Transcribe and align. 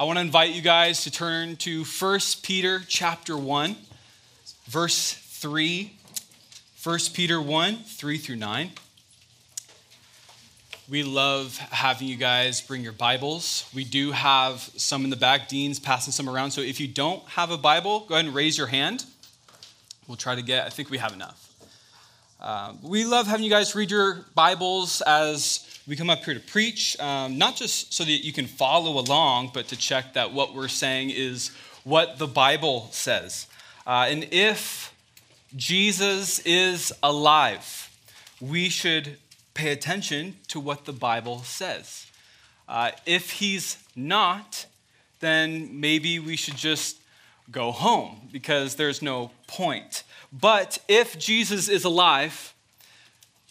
I 0.00 0.04
want 0.04 0.16
to 0.16 0.22
invite 0.22 0.54
you 0.54 0.62
guys 0.62 1.04
to 1.04 1.10
turn 1.10 1.56
to 1.56 1.84
1 1.84 2.20
Peter 2.40 2.80
chapter 2.88 3.36
1, 3.36 3.76
verse 4.64 5.12
3. 5.12 5.92
1 6.82 6.98
Peter 7.12 7.38
1, 7.38 7.76
3 7.76 8.16
through 8.16 8.36
9. 8.36 8.70
We 10.88 11.02
love 11.02 11.58
having 11.58 12.08
you 12.08 12.16
guys 12.16 12.62
bring 12.62 12.82
your 12.82 12.94
Bibles. 12.94 13.68
We 13.74 13.84
do 13.84 14.12
have 14.12 14.60
some 14.74 15.04
in 15.04 15.10
the 15.10 15.16
back. 15.16 15.48
Dean's 15.48 15.78
passing 15.78 16.12
some 16.14 16.30
around. 16.30 16.52
So 16.52 16.62
if 16.62 16.80
you 16.80 16.88
don't 16.88 17.22
have 17.28 17.50
a 17.50 17.58
Bible, 17.58 18.06
go 18.08 18.14
ahead 18.14 18.24
and 18.24 18.34
raise 18.34 18.56
your 18.56 18.68
hand. 18.68 19.04
We'll 20.08 20.16
try 20.16 20.34
to 20.34 20.40
get, 20.40 20.64
I 20.64 20.70
think 20.70 20.88
we 20.88 20.96
have 20.96 21.12
enough. 21.12 21.49
Uh, 22.40 22.72
we 22.82 23.04
love 23.04 23.26
having 23.26 23.44
you 23.44 23.50
guys 23.50 23.74
read 23.74 23.90
your 23.90 24.24
Bibles 24.34 25.02
as 25.02 25.78
we 25.86 25.94
come 25.94 26.08
up 26.08 26.24
here 26.24 26.32
to 26.32 26.40
preach, 26.40 26.98
um, 26.98 27.36
not 27.36 27.54
just 27.54 27.92
so 27.92 28.02
that 28.02 28.24
you 28.24 28.32
can 28.32 28.46
follow 28.46 28.98
along, 28.98 29.50
but 29.52 29.68
to 29.68 29.76
check 29.76 30.14
that 30.14 30.32
what 30.32 30.54
we're 30.54 30.66
saying 30.66 31.10
is 31.10 31.50
what 31.84 32.18
the 32.18 32.26
Bible 32.26 32.88
says. 32.92 33.46
Uh, 33.86 34.06
and 34.08 34.26
if 34.30 34.94
Jesus 35.54 36.38
is 36.46 36.94
alive, 37.02 37.94
we 38.40 38.70
should 38.70 39.18
pay 39.52 39.70
attention 39.70 40.36
to 40.48 40.58
what 40.58 40.86
the 40.86 40.94
Bible 40.94 41.40
says. 41.40 42.06
Uh, 42.66 42.92
if 43.04 43.32
he's 43.32 43.76
not, 43.94 44.64
then 45.18 45.78
maybe 45.78 46.18
we 46.18 46.36
should 46.36 46.56
just 46.56 46.96
go 47.50 47.70
home 47.70 48.30
because 48.32 48.76
there's 48.76 49.02
no 49.02 49.30
point. 49.46 50.04
But 50.32 50.78
if 50.88 51.18
Jesus 51.18 51.68
is 51.68 51.84
alive, 51.84 52.54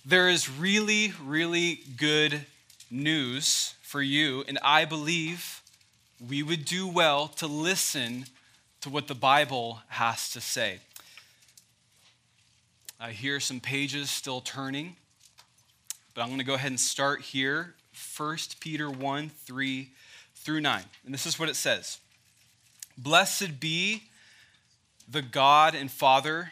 there 0.05 0.29
is 0.29 0.49
really, 0.49 1.13
really 1.23 1.81
good 1.97 2.45
news 2.89 3.75
for 3.81 4.01
you, 4.01 4.43
and 4.47 4.57
I 4.63 4.85
believe 4.85 5.61
we 6.25 6.41
would 6.41 6.65
do 6.65 6.87
well 6.87 7.27
to 7.27 7.47
listen 7.47 8.25
to 8.81 8.89
what 8.89 9.07
the 9.07 9.15
Bible 9.15 9.81
has 9.87 10.29
to 10.31 10.41
say. 10.41 10.79
I 12.99 13.11
hear 13.11 13.39
some 13.39 13.59
pages 13.59 14.09
still 14.09 14.41
turning, 14.41 14.95
but 16.13 16.21
I'm 16.21 16.27
going 16.27 16.39
to 16.39 16.45
go 16.45 16.53
ahead 16.53 16.71
and 16.71 16.79
start 16.79 17.21
here 17.21 17.75
1 18.17 18.37
Peter 18.59 18.89
1 18.89 19.29
3 19.29 19.89
through 20.35 20.61
9. 20.61 20.83
And 21.05 21.13
this 21.13 21.25
is 21.25 21.37
what 21.37 21.49
it 21.49 21.55
says 21.55 21.99
Blessed 22.97 23.59
be 23.59 24.03
the 25.09 25.21
God 25.21 25.75
and 25.75 25.89
Father 25.89 26.51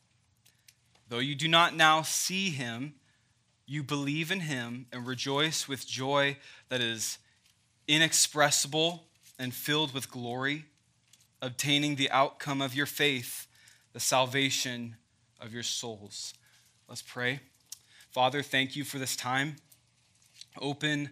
Though 1.11 1.19
you 1.19 1.35
do 1.35 1.49
not 1.49 1.75
now 1.75 2.03
see 2.03 2.51
him, 2.51 2.93
you 3.65 3.83
believe 3.83 4.31
in 4.31 4.39
him 4.39 4.85
and 4.93 5.05
rejoice 5.05 5.67
with 5.67 5.85
joy 5.85 6.37
that 6.69 6.79
is 6.79 7.17
inexpressible 7.85 9.03
and 9.37 9.53
filled 9.53 9.93
with 9.93 10.09
glory, 10.09 10.67
obtaining 11.41 11.97
the 11.97 12.09
outcome 12.11 12.61
of 12.61 12.73
your 12.73 12.85
faith, 12.85 13.45
the 13.91 13.99
salvation 13.99 14.95
of 15.41 15.53
your 15.53 15.63
souls. 15.63 16.33
Let's 16.87 17.01
pray. 17.01 17.41
Father, 18.11 18.41
thank 18.41 18.77
you 18.77 18.85
for 18.85 18.97
this 18.97 19.17
time. 19.17 19.57
Open 20.61 21.09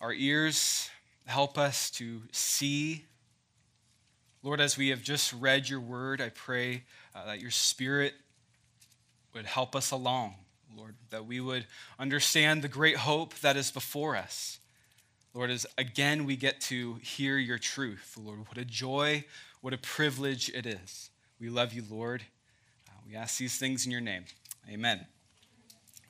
our 0.00 0.14
ears, 0.14 0.88
help 1.26 1.58
us 1.58 1.90
to 1.90 2.22
see. 2.32 3.04
Lord, 4.42 4.58
as 4.58 4.78
we 4.78 4.88
have 4.88 5.02
just 5.02 5.34
read 5.34 5.68
your 5.68 5.80
word, 5.80 6.22
I 6.22 6.30
pray 6.30 6.84
uh, 7.14 7.26
that 7.26 7.42
your 7.42 7.50
spirit 7.50 8.14
would 9.38 9.46
help 9.46 9.76
us 9.76 9.92
along, 9.92 10.34
Lord, 10.76 10.96
that 11.10 11.24
we 11.24 11.38
would 11.38 11.64
understand 11.96 12.60
the 12.60 12.68
great 12.68 12.96
hope 12.96 13.34
that 13.36 13.56
is 13.56 13.70
before 13.70 14.16
us. 14.16 14.58
Lord, 15.32 15.48
as 15.48 15.64
again 15.78 16.24
we 16.24 16.34
get 16.34 16.60
to 16.62 16.94
hear 17.02 17.38
your 17.38 17.56
truth, 17.56 18.18
Lord, 18.20 18.40
what 18.48 18.58
a 18.58 18.64
joy, 18.64 19.24
what 19.60 19.72
a 19.72 19.78
privilege 19.78 20.48
it 20.48 20.66
is. 20.66 21.10
We 21.38 21.50
love 21.50 21.72
you, 21.72 21.84
Lord. 21.88 22.24
Uh, 22.88 22.94
we 23.06 23.14
ask 23.14 23.38
these 23.38 23.56
things 23.56 23.86
in 23.86 23.92
your 23.92 24.00
name. 24.00 24.24
Amen. 24.68 25.06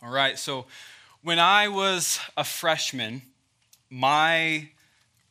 All 0.02 0.10
right, 0.10 0.38
so 0.38 0.64
when 1.22 1.38
I 1.38 1.68
was 1.68 2.18
a 2.34 2.44
freshman, 2.44 3.20
my 3.90 4.70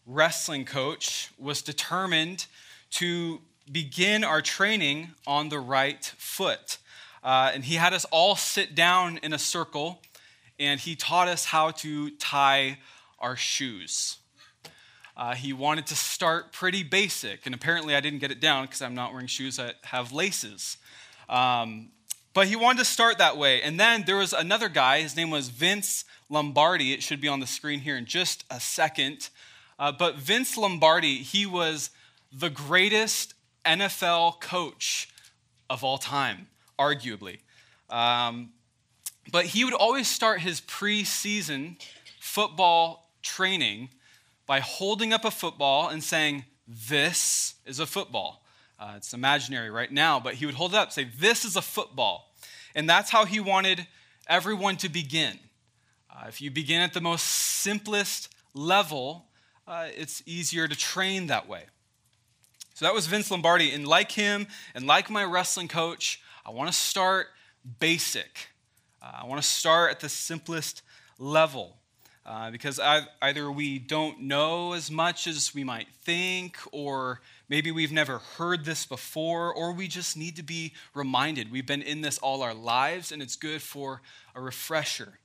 wrestling 0.05 0.65
coach 0.65 1.31
was 1.39 1.63
determined 1.63 2.45
to 2.91 3.41
begin 3.71 4.23
our 4.23 4.43
training 4.43 5.15
on 5.25 5.49
the 5.49 5.59
right 5.59 6.05
foot. 6.17 6.77
Uh, 7.23 7.51
and 7.53 7.65
he 7.65 7.75
had 7.75 7.93
us 7.93 8.05
all 8.05 8.35
sit 8.35 8.75
down 8.75 9.17
in 9.23 9.33
a 9.33 9.39
circle, 9.39 10.01
and 10.59 10.79
he 10.79 10.95
taught 10.95 11.27
us 11.27 11.45
how 11.45 11.71
to 11.71 12.09
tie 12.11 12.77
our 13.19 13.35
shoes. 13.35 14.17
Uh, 15.15 15.33
he 15.33 15.51
wanted 15.51 15.87
to 15.87 15.95
start 15.95 16.53
pretty 16.53 16.83
basic, 16.83 17.45
and 17.45 17.55
apparently 17.55 17.95
I 17.95 18.01
didn't 18.01 18.19
get 18.19 18.31
it 18.31 18.39
down 18.39 18.65
because 18.65 18.81
I'm 18.81 18.93
not 18.93 19.11
wearing 19.11 19.27
shoes 19.27 19.57
that 19.57 19.75
have 19.85 20.11
laces. 20.11 20.77
Um, 21.27 21.89
but 22.33 22.47
he 22.47 22.55
wanted 22.55 22.79
to 22.79 22.85
start 22.85 23.17
that 23.17 23.35
way. 23.35 23.61
And 23.63 23.79
then 23.79 24.03
there 24.05 24.17
was 24.17 24.31
another 24.31 24.69
guy, 24.69 25.01
his 25.01 25.15
name 25.15 25.31
was 25.31 25.49
Vince 25.49 26.05
Lombardi. 26.29 26.93
It 26.93 27.01
should 27.01 27.19
be 27.19 27.27
on 27.27 27.39
the 27.39 27.47
screen 27.47 27.79
here 27.79 27.97
in 27.97 28.05
just 28.05 28.45
a 28.51 28.59
second. 28.59 29.29
Uh, 29.79 29.91
but 29.91 30.17
Vince 30.17 30.55
Lombardi, 30.55 31.17
he 31.17 31.47
was 31.47 31.89
the 32.31 32.51
greatest 32.51 33.33
NFL 33.65 34.39
coach 34.39 35.09
of 35.67 35.83
all 35.83 35.97
time 35.97 36.47
arguably. 36.79 37.39
Um, 37.89 38.51
but 39.31 39.45
he 39.45 39.65
would 39.65 39.73
always 39.73 40.07
start 40.07 40.41
his 40.41 40.61
preseason 40.61 41.77
football 42.19 43.11
training 43.21 43.89
by 44.45 44.59
holding 44.59 45.13
up 45.13 45.25
a 45.25 45.31
football 45.31 45.89
and 45.89 46.03
saying, 46.03 46.45
This 46.67 47.55
is 47.65 47.79
a 47.79 47.85
football. 47.85 48.43
Uh, 48.79 48.93
it's 48.95 49.13
imaginary 49.13 49.69
right 49.69 49.91
now, 49.91 50.19
but 50.19 50.35
he 50.35 50.45
would 50.45 50.55
hold 50.55 50.73
it 50.73 50.77
up, 50.77 50.91
say, 50.91 51.07
This 51.19 51.45
is 51.45 51.55
a 51.55 51.61
football. 51.61 52.33
And 52.75 52.89
that's 52.89 53.09
how 53.09 53.25
he 53.25 53.39
wanted 53.39 53.87
everyone 54.27 54.77
to 54.77 54.89
begin. 54.89 55.39
Uh, 56.09 56.25
if 56.27 56.41
you 56.41 56.51
begin 56.51 56.81
at 56.81 56.93
the 56.93 57.01
most 57.01 57.23
simplest 57.23 58.29
level, 58.53 59.25
uh, 59.67 59.87
it's 59.95 60.23
easier 60.25 60.67
to 60.67 60.75
train 60.75 61.27
that 61.27 61.47
way. 61.47 61.63
So 62.73 62.85
that 62.85 62.93
was 62.93 63.07
Vince 63.07 63.31
Lombardi. 63.31 63.71
And 63.71 63.87
like 63.87 64.11
him, 64.11 64.47
and 64.75 64.85
like 64.85 65.09
my 65.09 65.23
wrestling 65.23 65.67
coach, 65.67 66.21
I 66.47 66.51
want 66.51 66.71
to 66.71 66.73
start 66.73 67.27
basic. 67.81 68.47
Uh, 69.01 69.23
I 69.23 69.25
want 69.25 69.41
to 69.41 69.47
start 69.47 69.91
at 69.91 69.99
the 69.99 70.07
simplest 70.07 70.81
level. 71.19 71.75
Uh, 72.25 72.51
because 72.51 72.79
I, 72.79 73.01
either 73.21 73.51
we 73.51 73.79
don't 73.79 74.21
know 74.21 74.71
as 74.71 74.89
much 74.89 75.27
as 75.27 75.53
we 75.53 75.65
might 75.65 75.87
think, 76.03 76.57
or 76.71 77.19
maybe 77.49 77.69
we've 77.69 77.91
never 77.91 78.19
heard 78.19 78.63
this 78.63 78.85
before, 78.85 79.53
or 79.53 79.73
we 79.73 79.89
just 79.89 80.15
need 80.15 80.37
to 80.37 80.43
be 80.43 80.73
reminded. 80.93 81.51
We've 81.51 81.65
been 81.65 81.81
in 81.81 81.99
this 81.99 82.17
all 82.17 82.41
our 82.41 82.53
lives, 82.53 83.11
and 83.11 83.21
it's 83.21 83.35
good 83.35 83.61
for 83.61 84.01
a 84.33 84.39
refresher. 84.39 85.19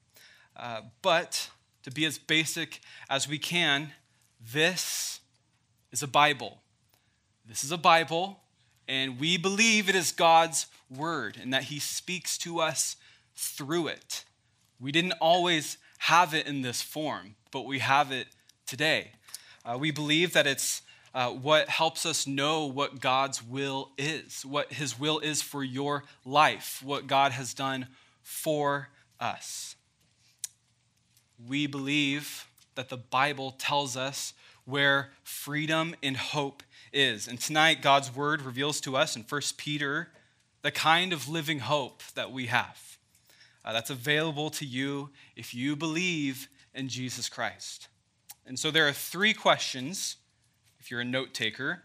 Uh, 0.57 0.81
but 1.03 1.51
to 1.85 1.93
be 1.93 2.05
as 2.05 2.19
basic 2.19 2.81
as 3.09 3.29
we 3.29 3.39
can, 3.39 3.93
this 4.53 5.21
is 5.93 6.03
a 6.03 6.09
Bible. 6.09 6.59
This 7.47 7.63
is 7.63 7.71
a 7.71 7.79
Bible, 7.79 8.41
and 8.89 9.21
we 9.21 9.37
believe 9.37 9.89
it 9.89 9.95
is 9.95 10.11
God's 10.11 10.67
word 10.97 11.39
and 11.41 11.53
that 11.53 11.65
he 11.65 11.79
speaks 11.79 12.37
to 12.39 12.61
us 12.61 12.97
through 13.35 13.89
it. 13.89 14.25
We 14.81 14.93
didn't 14.93 15.13
always 15.21 15.79
have 15.99 16.35
it 16.35 16.47
in 16.47 16.63
this 16.63 16.83
form, 16.83 17.37
but 17.51 17.67
we 17.67 17.79
have 17.79 18.11
it 18.11 18.27
today. 18.67 19.13
Uh, 19.65 19.77
we 19.79 19.91
believe 19.91 20.33
that 20.33 20.47
it's 20.47 20.83
uh, 21.15 21.29
what 21.31 21.69
helps 21.69 22.07
us 22.07 22.27
know 22.27 22.67
what 22.67 23.01
God's 23.01 23.43
will 23.43 23.91
is, 23.99 24.45
what 24.45 24.73
His 24.73 24.99
will 24.99 25.19
is 25.19 25.43
for 25.43 25.63
your 25.63 26.05
life, 26.25 26.81
what 26.83 27.07
God 27.07 27.33
has 27.33 27.53
done 27.55 27.87
for 28.23 28.89
us. 29.21 29.77
We 31.47 31.67
believe 31.67 32.49
that 32.75 32.89
the 32.89 32.97
Bible 32.97 33.53
tells 33.53 33.97
us 33.97 34.33
where 34.65 35.11
freedom 35.23 35.95
and 36.03 36.17
hope 36.17 36.63
is. 36.93 37.29
And 37.29 37.39
tonight, 37.39 37.83
God's 37.83 38.15
word 38.15 38.43
reveals 38.43 38.81
to 38.83 38.97
us 38.97 39.17
in 39.17 39.23
1 39.23 39.41
Peter 39.57 40.09
the 40.63 40.71
kind 40.71 41.13
of 41.13 41.29
living 41.29 41.61
hope 41.61 42.03
that 42.15 42.33
we 42.33 42.47
have. 42.47 42.99
Uh, 43.65 43.73
that's 43.73 43.91
available 43.91 44.51
to 44.51 44.65
you 44.65 45.11
if 45.37 45.55
you 45.55 45.77
believe 45.77 46.49
in 46.75 46.89
Jesus 46.89 47.29
Christ. 47.29 47.89
And 48.47 48.59
so 48.59 48.71
there 48.71 48.89
are 48.89 48.93
three 48.93 49.35
questions, 49.35 50.17
if 50.81 50.91
you're 50.91 51.01
a 51.01 51.05
note 51.05 51.35
taker, 51.35 51.83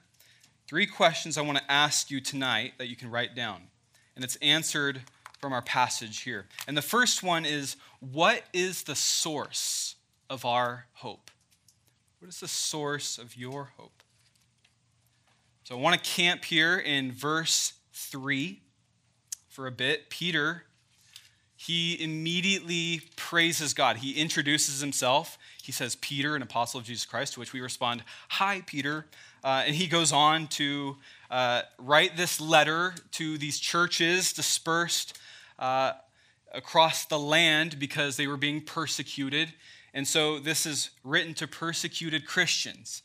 three 0.67 0.87
questions 0.87 1.37
I 1.37 1.41
want 1.41 1.57
to 1.59 1.71
ask 1.71 2.09
you 2.09 2.19
tonight 2.19 2.73
that 2.77 2.87
you 2.87 2.95
can 2.95 3.11
write 3.11 3.35
down. 3.35 3.63
And 4.15 4.23
it's 4.23 4.37
answered 4.37 5.01
from 5.39 5.53
our 5.53 5.61
passage 5.61 6.21
here. 6.21 6.47
And 6.67 6.75
the 6.75 6.81
first 6.81 7.21
one 7.21 7.45
is 7.45 7.75
what 7.99 8.43
is 8.53 8.83
the 8.83 8.95
source 8.95 9.95
of 10.29 10.45
our 10.45 10.85
hope? 10.93 11.29
What 12.19 12.29
is 12.29 12.39
the 12.39 12.47
source 12.47 13.19
of 13.19 13.35
your 13.35 13.71
hope? 13.77 14.01
So 15.63 15.77
I 15.77 15.79
want 15.79 16.01
to 16.01 16.09
camp 16.09 16.45
here 16.45 16.77
in 16.77 17.11
verse 17.11 17.73
3 17.93 18.61
for 19.57 19.65
a 19.65 19.71
bit. 19.71 20.11
Peter 20.11 20.65
he 21.59 21.99
immediately 21.99 23.01
praises 23.15 23.73
God. 23.73 23.97
He 23.97 24.11
introduces 24.11 24.79
himself. 24.79 25.39
He 25.63 25.71
says, 25.71 25.95
Peter, 25.95 26.35
an 26.35 26.43
apostle 26.43 26.79
of 26.79 26.85
Jesus 26.85 27.03
Christ, 27.03 27.33
to 27.33 27.39
which 27.39 27.53
we 27.53 27.61
respond, 27.61 28.03
Hi, 28.29 28.61
Peter. 28.67 29.07
Uh, 29.43 29.63
and 29.65 29.75
he 29.75 29.87
goes 29.87 30.11
on 30.11 30.45
to 30.49 30.97
uh, 31.31 31.63
write 31.79 32.15
this 32.15 32.39
letter 32.39 32.93
to 33.13 33.39
these 33.39 33.57
churches 33.59 34.31
dispersed 34.31 35.17
uh, 35.57 35.93
across 36.53 37.05
the 37.05 37.17
land 37.17 37.79
because 37.79 38.15
they 38.15 38.27
were 38.27 38.37
being 38.37 38.61
persecuted. 38.61 39.51
And 39.91 40.07
so 40.07 40.37
this 40.37 40.67
is 40.67 40.91
written 41.03 41.33
to 41.33 41.47
persecuted 41.47 42.27
Christians. 42.27 43.01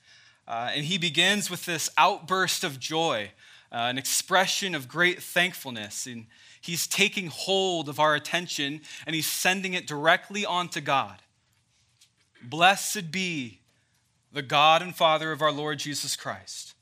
Uh, 0.46 0.72
and 0.74 0.84
he 0.84 0.98
begins 0.98 1.50
with 1.50 1.64
this 1.64 1.88
outburst 1.96 2.62
of 2.62 2.78
joy, 2.78 3.30
uh, 3.72 3.76
an 3.76 3.98
expression 3.98 4.74
of 4.74 4.86
great 4.86 5.22
thankfulness. 5.22 6.06
And 6.06 6.26
He's 6.62 6.86
taking 6.86 7.26
hold 7.26 7.88
of 7.88 7.98
our 7.98 8.14
attention 8.14 8.82
and 9.04 9.16
he's 9.16 9.26
sending 9.26 9.74
it 9.74 9.84
directly 9.84 10.46
onto 10.46 10.80
God. 10.80 11.20
Blessed 12.40 13.10
be 13.10 13.58
the 14.32 14.42
God 14.42 14.80
and 14.80 14.94
Father 14.94 15.32
of 15.32 15.42
our 15.42 15.50
Lord 15.50 15.80
Jesus 15.80 16.14
Christ. 16.14 16.74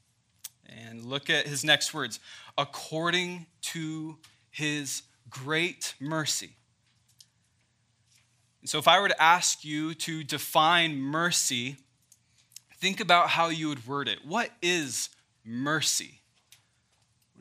And 0.69 1.03
look 1.03 1.31
at 1.31 1.47
his 1.47 1.65
next 1.65 1.95
words 1.95 2.21
according 2.59 3.47
to 3.63 4.19
his 4.51 5.03
great 5.31 5.95
mercy. 5.99 6.51
so, 8.65 8.79
if 8.79 8.87
I 8.87 9.01
were 9.01 9.09
to 9.09 9.23
ask 9.23 9.65
you 9.65 9.95
to 9.95 10.23
define 10.23 11.01
mercy, 11.01 11.77
think 12.77 13.01
about 13.01 13.31
how 13.31 13.49
you 13.49 13.69
would 13.69 13.87
word 13.87 14.09
it. 14.09 14.19
What 14.27 14.51
is 14.61 15.09
mercy? 15.43 16.19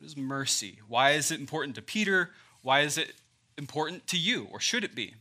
What 0.00 0.06
is 0.06 0.16
mercy? 0.16 0.78
Why 0.88 1.10
is 1.10 1.30
it 1.30 1.40
important 1.40 1.74
to 1.74 1.82
Peter? 1.82 2.30
Why 2.62 2.80
is 2.80 2.96
it 2.96 3.12
important 3.58 4.06
to 4.06 4.16
you, 4.16 4.48
or 4.50 4.58
should 4.58 4.82
it 4.82 4.94
be? 4.94 5.12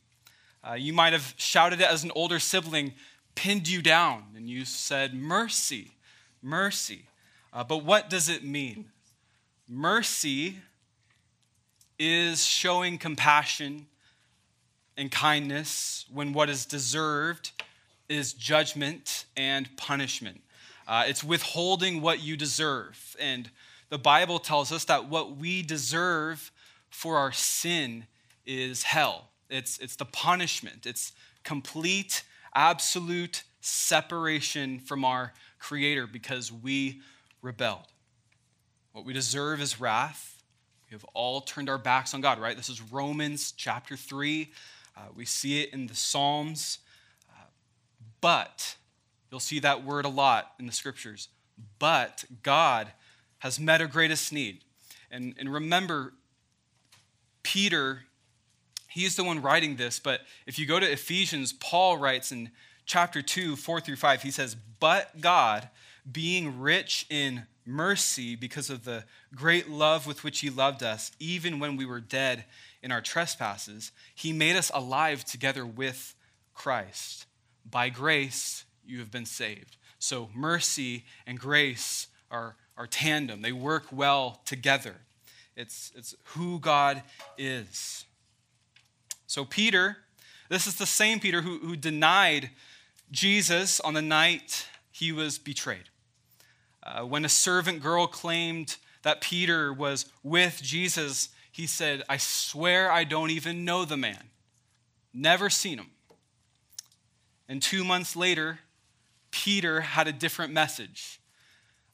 Uh, 0.66 0.76
you 0.76 0.94
might 0.94 1.12
have 1.12 1.34
shouted 1.36 1.81
it 1.81 1.88
as 1.88 2.06
an 2.06 2.14
older 2.16 2.40
sibling, 2.40 2.94
pinned 3.36 3.68
you 3.68 3.81
down, 3.81 4.24
and 4.38 4.50
you 4.50 4.64
said, 4.64 5.14
Mercy, 5.14 5.96
mercy. 6.42 7.08
Uh, 7.52 7.66
but 7.66 7.84
what 7.84 8.10
does 8.10 8.30
it 8.30 8.46
mean? 8.46 8.86
Mercy 9.68 10.60
is 12.00 12.46
showing 12.46 12.98
compassion 12.98 13.86
and 14.96 15.12
kindness 15.12 16.06
when 16.10 16.31
what 16.31 16.50
is 16.50 16.66
deserved 16.66 17.52
is 18.08 18.31
judgment 18.31 19.26
and 19.36 19.76
punishment. 19.76 20.40
Uh, 20.88 21.04
it's 21.06 21.22
withholding 21.22 22.00
what 22.02 22.24
you 22.24 22.38
deserve. 22.38 23.18
And 23.20 23.50
the 23.89 23.97
Bible 23.97 24.39
tells 24.39 24.71
us 24.71 24.86
that 24.86 25.09
what 25.09 25.38
we 25.38 25.62
deserve 25.62 26.51
for 26.89 27.18
our 27.18 27.31
sin 27.31 28.06
is 28.45 28.83
hell. 28.83 29.30
It's, 29.50 29.80
it's 29.80 29.95
the 29.95 30.06
punishment, 30.06 30.86
it's 30.86 31.12
complete, 31.44 32.24
absolute 32.53 33.44
separation 33.62 34.80
from 34.80 35.03
our 35.03 35.33
Creator 35.59 36.07
because 36.07 36.51
we 36.51 37.01
rebelled. 37.41 37.88
What 38.94 39.06
we 39.06 39.13
deserve 39.13 39.62
is 39.62 39.80
wrath. 39.80 40.42
We 40.89 40.95
have 40.95 41.06
all 41.13 41.42
turned 41.42 41.69
our 41.69 41.77
backs 41.77 42.13
on 42.13 42.21
God, 42.21 42.39
right? 42.39 42.56
This 42.56 42.69
is 42.69 42.81
Romans 42.81 43.51
chapter 43.51 43.95
3. 43.95 44.51
Uh, 44.95 45.01
we 45.15 45.25
see 45.25 45.62
it 45.62 45.74
in 45.74 45.88
the 45.88 45.95
Psalms. 45.95 46.80
Uh, 47.30 47.44
but, 48.21 48.75
you'll 49.30 49.39
see 49.39 49.59
that 49.59 49.83
word 49.83 50.06
a 50.06 50.09
lot 50.09 50.53
in 50.59 50.65
the 50.65 50.71
scriptures. 50.71 51.27
But 51.77 52.24
God 52.42 52.92
has 53.39 53.59
met 53.59 53.81
our 53.81 53.88
greatest 53.88 54.31
need. 54.31 54.59
And, 55.12 55.33
and 55.39 55.51
remember, 55.51 56.13
Peter, 57.44 58.03
he's 58.88 59.15
the 59.15 59.24
one 59.24 59.41
writing 59.41 59.75
this, 59.75 60.00
but 60.00 60.21
if 60.45 60.59
you 60.59 60.65
go 60.65 60.80
to 60.80 60.91
Ephesians, 60.91 61.53
Paul 61.53 61.97
writes 61.97 62.31
in 62.31 62.51
chapter 62.86 63.21
2, 63.21 63.56
4 63.56 63.81
through 63.81 63.95
5, 63.95 64.21
he 64.21 64.31
says, 64.31 64.56
But 64.80 65.21
God, 65.21 65.69
being 66.09 66.59
rich 66.59 67.06
in 67.09 67.44
mercy 67.65 68.36
because 68.36 68.69
of 68.69 68.83
the 68.83 69.03
great 69.36 69.69
love 69.69 70.07
with 70.07 70.24
which 70.24 70.39
he 70.39 70.50
loved 70.50 70.83
us, 70.83 71.12
even 71.19 71.59
when 71.59 71.77
we 71.77 71.85
were 71.85 72.00
dead 72.00 72.45
in 72.81 72.92
our 72.92 73.01
trespasses, 73.01 73.92
he 74.15 74.33
made 74.33 74.56
us 74.56 74.71
alive 74.74 75.24
together 75.24 75.65
with 75.65 76.15
Christ. 76.53 77.25
By 77.69 77.89
grace, 77.89 78.65
you 78.85 79.00
have 79.00 79.12
been 79.12 79.25
saved. 79.25 79.77
So, 80.00 80.30
mercy 80.33 81.06
and 81.27 81.39
grace 81.39 82.07
are 82.31 82.56
are 82.80 82.88
tandem, 82.88 83.42
they 83.42 83.52
work 83.52 83.88
well 83.92 84.40
together. 84.46 84.96
It's, 85.58 85.92
it's 85.96 86.16
who 86.24 86.60
God 86.60 87.04
is. 87.38 88.06
So, 89.28 89.44
Peter, 89.44 89.98
this 90.48 90.66
is 90.66 90.76
the 90.76 90.86
same 90.86 91.20
Peter 91.20 91.42
who, 91.42 91.60
who 91.60 91.76
denied 91.76 92.52
Jesus 93.12 93.81
on 93.81 93.94
the 93.94 94.02
night 94.02 94.68
he 94.92 95.12
was 95.12 95.38
betrayed. 95.38 95.90
Uh, 96.81 97.02
when 97.02 97.26
a 97.26 97.30
servant 97.30 97.84
girl 97.84 98.08
claimed 98.08 98.78
that 99.04 99.20
Peter 99.20 99.74
was 99.74 100.06
with 100.24 100.62
Jesus, 100.64 101.30
he 101.52 101.68
said, 101.68 102.04
I 102.08 102.16
swear 102.16 102.90
I 102.90 103.04
don't 103.04 103.30
even 103.30 103.66
know 103.66 103.83
the 103.83 103.98
man. 103.98 104.30
Never 105.14 105.50
seen 105.50 105.80
him. 105.80 105.90
And 107.50 107.62
two 107.62 107.83
months 107.83 108.16
later, 108.16 108.59
Peter 109.31 109.81
had 109.81 110.07
a 110.07 110.14
different 110.14 110.54
message. 110.54 111.19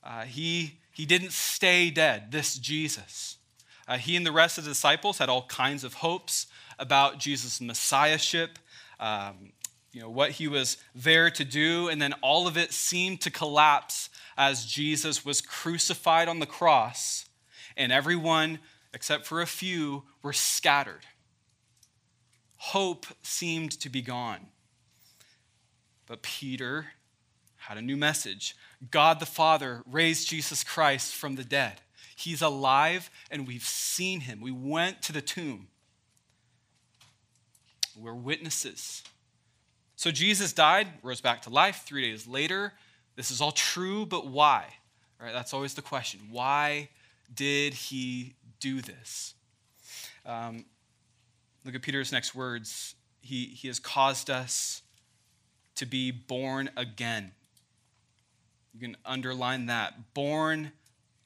Uh, 0.06 0.22
he, 0.22 0.78
he 0.92 1.06
didn't 1.06 1.32
stay 1.32 1.90
dead, 1.90 2.32
this 2.32 2.58
Jesus. 2.58 3.38
Uh, 3.88 3.98
he 3.98 4.16
and 4.16 4.26
the 4.26 4.32
rest 4.32 4.58
of 4.58 4.64
the 4.64 4.72
disciples 4.72 5.18
had 5.18 5.30
all 5.30 5.48
kinds 5.48 5.84
of 5.84 5.96
hopes 5.96 6.48
about 6.78 7.20
Jesus' 7.20 7.60
messiahship, 7.60 8.60
um, 9.00 9.52
you 9.92 10.02
know, 10.02 10.10
what 10.10 10.32
he 10.32 10.48
was 10.48 10.78
there 10.94 11.32
to 11.32 11.44
do, 11.44 11.88
and 11.88 12.02
then 12.02 12.14
all 12.22 12.48
of 12.48 12.58
it 12.58 12.72
seemed 12.72 13.22
to 13.22 13.32
collapse 13.32 14.10
as 14.38 14.66
Jesus 14.66 15.26
was 15.26 15.42
crucified 15.42 16.28
on 16.28 16.40
the 16.40 16.46
cross, 16.46 17.26
and 17.78 17.92
everyone, 17.92 18.60
except 18.94 19.26
for 19.26 19.42
a 19.42 19.48
few, 19.48 20.04
were 20.22 20.34
scattered. 20.34 21.06
Hope 22.58 23.06
seemed 23.24 23.72
to 23.80 23.90
be 23.90 24.02
gone. 24.02 24.48
But 26.08 26.22
Peter 26.22 26.88
had 27.58 27.78
a 27.78 27.82
new 27.82 27.98
message. 27.98 28.56
God 28.92 29.20
the 29.20 29.26
Father 29.26 29.84
raised 29.90 30.28
Jesus 30.28 30.64
Christ 30.64 31.16
from 31.16 31.36
the 31.36 31.44
dead. 31.44 31.82
He's 32.16 32.42
alive 32.42 33.10
and 33.30 33.48
we've 33.48 33.64
seen 33.64 34.22
him. 34.22 34.42
We 34.42 34.52
went 34.52 35.02
to 35.04 35.14
the 35.14 35.22
tomb. 35.22 35.68
We're 37.98 38.14
witnesses. 38.14 39.04
So 39.96 40.12
Jesus 40.12 40.54
died, 40.54 40.88
rose 41.04 41.22
back 41.22 41.42
to 41.44 41.50
life 41.50 41.84
three 41.86 42.02
days 42.10 42.28
later. 42.28 42.74
This 43.16 43.32
is 43.32 43.42
all 43.42 43.52
true, 43.52 44.06
but 44.06 44.28
why? 44.28 44.66
All 45.20 45.26
right, 45.26 45.34
that's 45.34 45.54
always 45.54 45.74
the 45.74 45.82
question. 45.82 46.20
Why 46.30 46.90
did 47.34 47.74
he 47.74 48.36
do 48.60 48.82
this? 48.82 49.34
Um, 50.26 50.66
look 51.64 51.76
at 51.76 51.82
Peter's 51.82 52.12
next 52.12 52.36
words. 52.36 52.96
He, 53.22 53.46
he 53.46 53.68
has 53.68 53.80
caused 53.80 54.30
us 54.30 54.82
to 55.76 55.86
be 55.86 56.12
born 56.12 56.70
again. 56.76 57.32
You 58.76 58.82
can 58.82 58.98
underline 59.06 59.68
that. 59.68 60.14
Born 60.14 60.74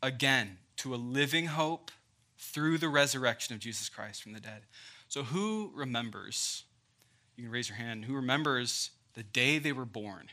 again 0.03 0.59
to 0.77 0.93
a 0.93 0.97
living 0.97 1.47
hope 1.47 1.89
through 2.37 2.77
the 2.77 2.89
resurrection 2.89 3.55
of 3.55 3.59
Jesus 3.59 3.89
Christ 3.89 4.21
from 4.21 4.33
the 4.33 4.39
dead. 4.39 4.61
So, 5.07 5.23
who 5.23 5.71
remembers? 5.73 6.65
You 7.35 7.45
can 7.45 7.51
raise 7.51 7.67
your 7.67 7.79
hand. 7.79 8.05
Who 8.05 8.13
remembers 8.13 8.91
the 9.15 9.23
day 9.23 9.57
they 9.57 9.71
were 9.71 9.85
born? 9.85 10.27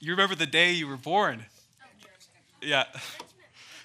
You 0.00 0.10
remember 0.10 0.34
the 0.34 0.46
day 0.46 0.72
you 0.72 0.88
were 0.88 0.96
born? 0.96 1.44
Yeah. 2.60 2.84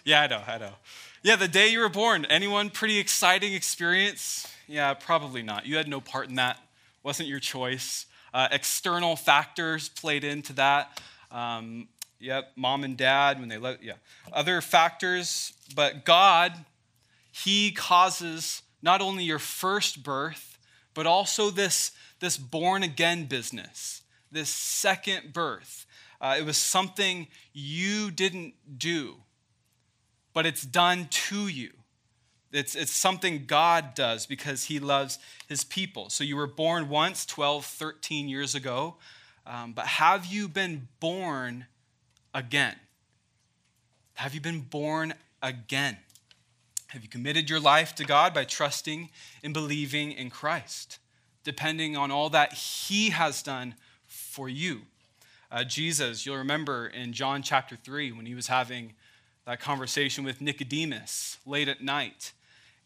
Yeah, 0.03 0.21
I 0.21 0.27
know, 0.27 0.41
I 0.47 0.57
know. 0.57 0.73
Yeah, 1.21 1.35
the 1.35 1.47
day 1.47 1.67
you 1.67 1.79
were 1.79 1.89
born. 1.89 2.25
Anyone 2.25 2.71
pretty 2.71 2.97
exciting 2.97 3.53
experience? 3.53 4.51
Yeah, 4.67 4.95
probably 4.95 5.43
not. 5.43 5.67
You 5.67 5.77
had 5.77 5.87
no 5.87 6.01
part 6.01 6.27
in 6.27 6.35
that. 6.35 6.57
Wasn't 7.03 7.29
your 7.29 7.39
choice. 7.39 8.07
Uh, 8.33 8.47
external 8.51 9.15
factors 9.15 9.89
played 9.89 10.23
into 10.23 10.53
that. 10.53 10.99
Um, 11.31 11.87
yep, 12.19 12.51
mom 12.55 12.83
and 12.83 12.97
dad 12.97 13.39
when 13.39 13.49
they 13.49 13.57
let 13.57 13.83
yeah. 13.83 13.93
Other 14.31 14.61
factors, 14.61 15.53
but 15.75 16.05
God, 16.05 16.53
He 17.31 17.71
causes 17.71 18.63
not 18.81 19.01
only 19.01 19.23
your 19.23 19.39
first 19.39 20.03
birth, 20.03 20.57
but 20.93 21.05
also 21.05 21.49
this, 21.49 21.91
this 22.19 22.37
born 22.37 22.83
again 22.83 23.25
business, 23.25 24.01
this 24.31 24.49
second 24.49 25.33
birth. 25.33 25.85
Uh, 26.19 26.35
it 26.39 26.45
was 26.45 26.57
something 26.57 27.27
you 27.51 28.09
didn't 28.09 28.53
do, 28.77 29.15
but 30.33 30.45
it's 30.45 30.63
done 30.63 31.07
to 31.09 31.47
you. 31.47 31.71
It's, 32.53 32.75
it's 32.75 32.91
something 32.91 33.45
God 33.47 33.95
does 33.95 34.25
because 34.25 34.65
he 34.65 34.79
loves 34.79 35.17
his 35.47 35.63
people. 35.63 36.09
So 36.09 36.23
you 36.23 36.37
were 36.37 36.47
born 36.47 36.87
once, 36.87 37.25
12, 37.25 37.65
13 37.65 38.29
years 38.29 38.53
ago, 38.53 38.95
um, 39.45 39.73
but 39.73 39.87
have 39.87 40.25
you 40.27 40.47
been 40.47 40.87
born 40.99 41.65
again? 42.33 42.75
Have 44.13 44.33
you 44.35 44.39
been 44.39 44.61
born 44.61 45.15
again? 45.41 45.97
Have 46.87 47.01
you 47.01 47.09
committed 47.09 47.49
your 47.49 47.59
life 47.59 47.95
to 47.95 48.05
God 48.05 48.35
by 48.35 48.45
trusting 48.45 49.09
and 49.43 49.51
believing 49.51 50.11
in 50.11 50.29
Christ, 50.29 50.99
depending 51.43 51.97
on 51.97 52.11
all 52.11 52.29
that 52.29 52.53
He 52.53 53.09
has 53.09 53.41
done 53.41 53.73
for 54.05 54.47
you? 54.47 54.81
Uh, 55.51 55.63
Jesus, 55.63 56.25
you'll 56.25 56.37
remember 56.37 56.87
in 56.87 57.13
John 57.13 57.41
chapter 57.41 57.75
3 57.75 58.11
when 58.11 58.25
he 58.25 58.33
was 58.33 58.47
having 58.47 58.93
that 59.45 59.59
conversation 59.59 60.23
with 60.23 60.41
Nicodemus 60.41 61.37
late 61.45 61.67
at 61.67 61.81
night. 61.81 62.31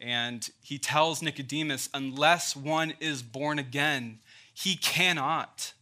And 0.00 0.48
he 0.62 0.78
tells 0.78 1.22
Nicodemus, 1.22 1.88
unless 1.92 2.54
one 2.54 2.94
is 3.00 3.22
born 3.22 3.58
again, 3.58 4.20
he 4.54 4.76
cannot 4.76 5.72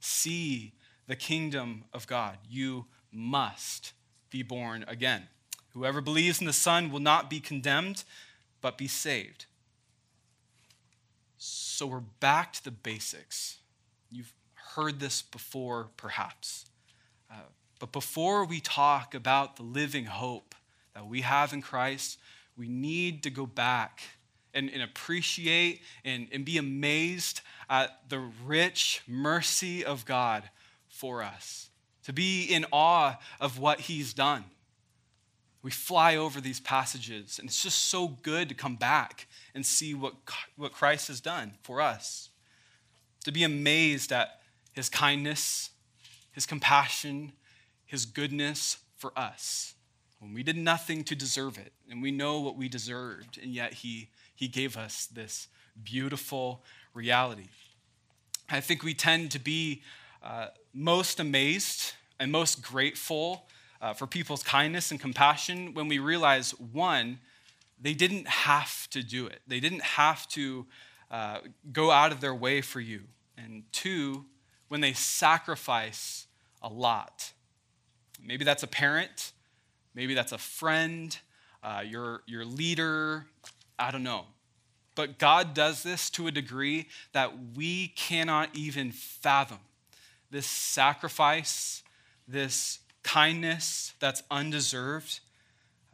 see 0.00 0.72
the 1.06 1.16
kingdom 1.16 1.84
of 1.92 2.06
God. 2.06 2.38
You 2.48 2.86
must 3.12 3.92
be 4.30 4.42
born 4.42 4.84
again. 4.88 5.28
Whoever 5.74 6.00
believes 6.00 6.40
in 6.40 6.46
the 6.46 6.52
Son 6.52 6.90
will 6.90 7.00
not 7.00 7.28
be 7.28 7.38
condemned, 7.38 8.04
but 8.60 8.78
be 8.78 8.88
saved. 8.88 9.46
So 11.36 11.86
we're 11.86 12.00
back 12.00 12.54
to 12.54 12.64
the 12.64 12.70
basics. 12.70 13.58
You've 14.10 14.32
heard 14.54 15.00
this 15.00 15.20
before, 15.20 15.88
perhaps. 15.96 16.64
Uh, 17.30 17.40
but 17.78 17.92
before 17.92 18.44
we 18.46 18.60
talk 18.60 19.14
about 19.14 19.56
the 19.56 19.62
living 19.62 20.06
hope 20.06 20.54
that 20.94 21.06
we 21.06 21.20
have 21.20 21.52
in 21.52 21.60
Christ, 21.60 22.18
we 22.56 22.68
need 22.68 23.22
to 23.24 23.30
go 23.30 23.46
back 23.46 24.00
and, 24.54 24.70
and 24.70 24.82
appreciate 24.82 25.82
and, 26.04 26.28
and 26.32 26.44
be 26.44 26.58
amazed 26.58 27.42
at 27.68 28.08
the 28.08 28.20
rich 28.44 29.02
mercy 29.06 29.84
of 29.84 30.04
God 30.04 30.48
for 30.88 31.22
us, 31.22 31.68
to 32.04 32.12
be 32.12 32.44
in 32.44 32.64
awe 32.72 33.18
of 33.40 33.58
what 33.58 33.80
He's 33.80 34.14
done. 34.14 34.44
We 35.62 35.70
fly 35.70 36.16
over 36.16 36.40
these 36.40 36.60
passages, 36.60 37.38
and 37.38 37.48
it's 37.48 37.62
just 37.62 37.86
so 37.86 38.08
good 38.08 38.48
to 38.48 38.54
come 38.54 38.76
back 38.76 39.26
and 39.54 39.66
see 39.66 39.94
what, 39.94 40.14
what 40.56 40.72
Christ 40.72 41.08
has 41.08 41.20
done 41.20 41.54
for 41.62 41.80
us. 41.80 42.30
To 43.24 43.32
be 43.32 43.42
amazed 43.42 44.12
at 44.12 44.40
his 44.72 44.88
kindness, 44.88 45.70
his 46.30 46.46
compassion, 46.46 47.32
his 47.84 48.06
goodness 48.06 48.78
for 48.96 49.12
us. 49.18 49.74
When 50.18 50.32
we 50.32 50.42
did 50.42 50.56
nothing 50.56 51.04
to 51.04 51.14
deserve 51.14 51.58
it, 51.58 51.72
and 51.90 52.02
we 52.02 52.10
know 52.10 52.40
what 52.40 52.56
we 52.56 52.68
deserved, 52.68 53.38
and 53.42 53.52
yet 53.52 53.74
he, 53.74 54.08
he 54.34 54.48
gave 54.48 54.76
us 54.76 55.06
this 55.06 55.48
beautiful 55.82 56.64
reality. 56.94 57.48
I 58.48 58.60
think 58.60 58.82
we 58.82 58.94
tend 58.94 59.30
to 59.32 59.38
be 59.38 59.82
uh, 60.22 60.48
most 60.72 61.20
amazed 61.20 61.92
and 62.18 62.32
most 62.32 62.62
grateful 62.62 63.46
uh, 63.80 63.92
for 63.92 64.06
people's 64.06 64.42
kindness 64.42 64.90
and 64.90 64.98
compassion 64.98 65.74
when 65.74 65.88
we 65.88 65.98
realize 65.98 66.52
one, 66.52 67.18
they 67.80 67.92
didn't 67.92 68.26
have 68.26 68.88
to 68.90 69.02
do 69.02 69.26
it, 69.26 69.40
they 69.46 69.60
didn't 69.60 69.82
have 69.82 70.26
to 70.28 70.66
uh, 71.10 71.38
go 71.72 71.90
out 71.90 72.10
of 72.10 72.20
their 72.20 72.34
way 72.34 72.60
for 72.60 72.80
you. 72.80 73.02
And 73.36 73.64
two, 73.70 74.24
when 74.68 74.80
they 74.80 74.92
sacrifice 74.92 76.26
a 76.62 76.68
lot. 76.68 77.32
Maybe 78.24 78.44
that's 78.44 78.62
a 78.62 78.66
parent, 78.66 79.32
maybe 79.96 80.14
that's 80.14 80.30
a 80.30 80.38
friend, 80.38 81.18
uh, 81.64 81.82
your, 81.84 82.22
your 82.26 82.44
leader, 82.44 83.26
I 83.78 83.90
don't 83.90 84.04
know. 84.04 84.26
But 84.94 85.18
God 85.18 85.52
does 85.52 85.82
this 85.82 86.08
to 86.10 86.26
a 86.26 86.30
degree 86.30 86.86
that 87.12 87.32
we 87.56 87.88
cannot 87.88 88.50
even 88.54 88.92
fathom. 88.92 89.58
This 90.30 90.46
sacrifice, 90.46 91.82
this 92.28 92.78
kindness 93.02 93.94
that's 93.98 94.22
undeserved, 94.30 95.20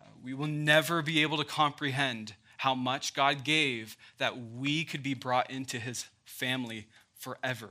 uh, 0.00 0.04
we 0.22 0.34
will 0.34 0.46
never 0.46 1.02
be 1.02 1.22
able 1.22 1.36
to 1.38 1.44
comprehend 1.44 2.34
how 2.58 2.74
much 2.74 3.14
God 3.14 3.42
gave 3.42 3.96
that 4.18 4.36
we 4.38 4.84
could 4.84 5.02
be 5.02 5.14
brought 5.14 5.50
into 5.50 5.78
his 5.78 6.06
family 6.24 6.86
forever. 7.16 7.70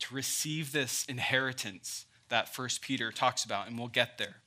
To 0.00 0.14
receive 0.14 0.72
this 0.72 1.04
inheritance 1.08 2.06
that 2.28 2.52
First 2.52 2.82
Peter 2.82 3.12
talks 3.12 3.44
about, 3.44 3.68
and 3.68 3.78
we'll 3.78 3.86
get 3.86 4.18
there. 4.18 4.41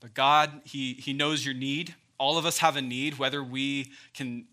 But 0.00 0.14
God, 0.14 0.60
he, 0.64 0.94
he 0.94 1.12
knows 1.12 1.44
your 1.44 1.54
need. 1.54 1.94
All 2.18 2.38
of 2.38 2.46
us 2.46 2.58
have 2.58 2.76
a 2.76 2.82
need, 2.82 3.18
whether 3.18 3.42
we 3.42 3.92
can 4.14 4.46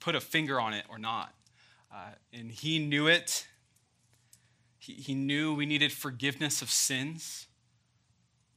put 0.00 0.14
a 0.14 0.20
finger 0.20 0.60
on 0.60 0.74
it 0.74 0.84
or 0.88 0.98
not. 0.98 1.34
Uh, 1.92 2.10
and 2.32 2.50
He 2.50 2.78
knew 2.78 3.06
it, 3.06 3.46
he, 4.78 4.94
he 4.94 5.14
knew 5.14 5.54
we 5.54 5.66
needed 5.66 5.92
forgiveness 5.92 6.62
of 6.62 6.70
sins. 6.70 7.46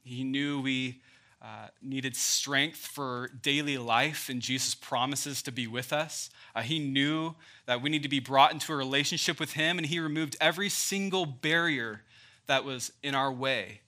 He 0.04 0.22
knew 0.22 0.60
we 0.60 1.00
uh, 1.42 1.68
needed 1.82 2.14
strength 2.14 2.78
for 2.78 3.30
daily 3.42 3.78
life, 3.78 4.28
and 4.28 4.40
Jesus 4.40 4.74
promises 4.74 5.42
to 5.42 5.52
be 5.52 5.66
with 5.66 5.92
us. 5.92 6.30
Uh, 6.54 6.62
he 6.62 6.78
knew 6.78 7.34
that 7.66 7.80
we 7.80 7.90
need 7.90 8.02
to 8.02 8.08
be 8.08 8.20
brought 8.20 8.52
into 8.52 8.72
a 8.72 8.76
relationship 8.76 9.40
with 9.40 9.54
Him, 9.54 9.78
and 9.78 9.86
He 9.86 9.98
removed 9.98 10.36
every 10.40 10.68
single 10.68 11.26
barrier 11.26 12.02
that 12.46 12.64
was 12.64 12.92
in 13.02 13.14
our 13.14 13.32
way 13.32 13.80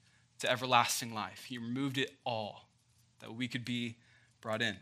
to 0.42 0.50
everlasting 0.50 1.14
life. 1.14 1.44
He 1.48 1.56
removed 1.56 1.98
it 1.98 2.10
all 2.24 2.68
that 3.20 3.34
we 3.34 3.46
could 3.46 3.64
be 3.64 3.96
brought 4.40 4.60
in. 4.60 4.76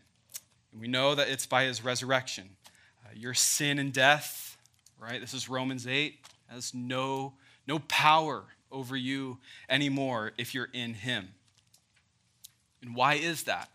And 0.73 0.81
we 0.81 0.89
know 0.89 1.15
that 1.15 1.29
it's 1.29 1.45
by 1.45 1.65
His 1.65 1.85
resurrection. 1.85 2.57
Uh, 3.05 3.11
your 3.15 3.35
sin 3.35 3.79
and 3.79 3.93
death, 3.93 4.57
right? 4.99 5.21
This 5.21 5.35
is 5.35 5.49
Romans 5.49 5.87
8, 5.87 6.19
has 6.49 6.75
no 6.75 7.35
no 7.67 7.79
power 7.79 8.45
over 8.73 8.97
you 8.97 9.39
anymore 9.69 10.33
if 10.39 10.55
you're 10.55 10.71
in 10.73 10.95
Him. 10.95 11.29
And 12.81 12.97
why 12.97 13.15
is 13.15 13.43
that? 13.45 13.69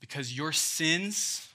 Because 0.00 0.36
your 0.36 0.52
sins 0.52 1.48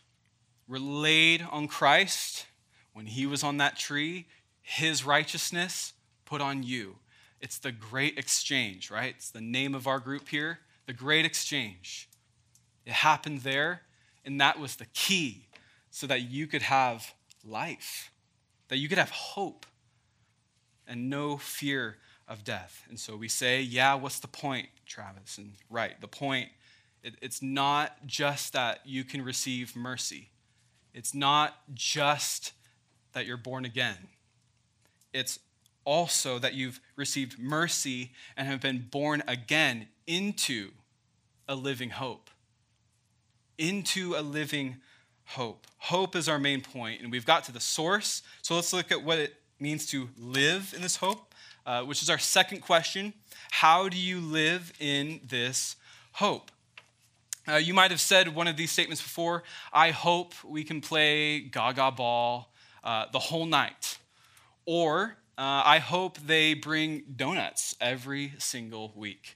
were 0.67 0.79
laid 0.79 1.45
on 1.51 1.67
Christ 1.67 2.47
when 2.93 3.05
He 3.05 3.27
was 3.27 3.43
on 3.43 3.57
that 3.57 3.77
tree, 3.77 4.25
His 4.63 5.05
righteousness 5.05 5.93
put 6.25 6.41
on 6.41 6.63
you. 6.63 6.95
It's 7.41 7.59
the 7.59 7.71
great 7.71 8.17
exchange, 8.17 8.89
right? 8.89 9.13
It's 9.15 9.29
the 9.29 9.41
name 9.41 9.75
of 9.75 9.87
our 9.87 9.99
group 9.99 10.29
here, 10.29 10.59
the 10.85 10.93
great 10.93 11.25
exchange. 11.25 12.09
It 12.85 12.93
happened 12.93 13.41
there, 13.41 13.81
and 14.25 14.39
that 14.41 14.59
was 14.59 14.77
the 14.77 14.85
key 14.87 15.47
so 15.91 16.07
that 16.07 16.21
you 16.21 16.47
could 16.47 16.63
have 16.63 17.13
life, 17.43 18.11
that 18.69 18.77
you 18.77 18.89
could 18.89 18.97
have 18.97 19.09
hope 19.09 19.65
and 20.87 21.09
no 21.09 21.37
fear 21.37 21.97
of 22.27 22.43
death. 22.43 22.85
And 22.89 22.99
so 22.99 23.15
we 23.15 23.27
say, 23.27 23.61
yeah, 23.61 23.93
what's 23.93 24.19
the 24.19 24.27
point, 24.27 24.67
Travis? 24.85 25.37
And 25.37 25.53
right, 25.69 25.99
the 26.01 26.07
point, 26.07 26.49
it, 27.03 27.15
it's 27.21 27.41
not 27.41 28.05
just 28.05 28.53
that 28.53 28.81
you 28.85 29.03
can 29.03 29.21
receive 29.21 29.75
mercy, 29.75 30.29
it's 30.93 31.13
not 31.13 31.55
just 31.73 32.53
that 33.13 33.25
you're 33.25 33.37
born 33.37 33.65
again. 33.65 33.97
It's 35.13 35.39
also 35.87 36.37
that 36.37 36.53
you've 36.53 36.81
received 36.97 37.39
mercy 37.39 38.11
and 38.35 38.45
have 38.45 38.59
been 38.59 38.85
born 38.91 39.23
again 39.25 39.87
into 40.05 40.71
a 41.47 41.55
living 41.55 41.91
hope. 41.91 42.29
Into 43.57 44.13
a 44.13 44.21
living 44.21 44.75
hope. 45.23 45.65
Hope 45.77 46.13
is 46.13 46.27
our 46.27 46.39
main 46.39 46.59
point, 46.59 47.01
and 47.01 47.09
we've 47.09 47.25
got 47.25 47.45
to 47.45 47.53
the 47.53 47.61
source. 47.61 48.21
So 48.41 48.55
let's 48.55 48.73
look 48.73 48.91
at 48.91 49.01
what 49.01 49.17
it 49.17 49.35
means 49.61 49.85
to 49.87 50.09
live 50.17 50.73
in 50.75 50.81
this 50.81 50.97
hope, 50.97 51.33
uh, 51.65 51.83
which 51.83 52.03
is 52.03 52.09
our 52.09 52.19
second 52.19 52.59
question. 52.59 53.13
How 53.49 53.87
do 53.87 53.97
you 53.97 54.19
live 54.19 54.73
in 54.81 55.21
this 55.25 55.77
hope? 56.11 56.51
Uh, 57.47 57.55
you 57.55 57.73
might 57.73 57.91
have 57.91 58.01
said 58.01 58.35
one 58.35 58.49
of 58.49 58.57
these 58.57 58.71
statements 58.71 59.01
before 59.01 59.43
I 59.71 59.91
hope 59.91 60.33
we 60.43 60.65
can 60.65 60.81
play 60.81 61.39
gaga 61.39 61.91
ball 61.91 62.51
uh, 62.83 63.05
the 63.13 63.19
whole 63.19 63.45
night. 63.45 63.99
Or 64.65 65.15
uh, 65.37 65.61
I 65.65 65.79
hope 65.79 66.17
they 66.17 66.55
bring 66.55 67.03
donuts 67.15 67.75
every 67.79 68.33
single 68.39 68.91
week. 68.95 69.35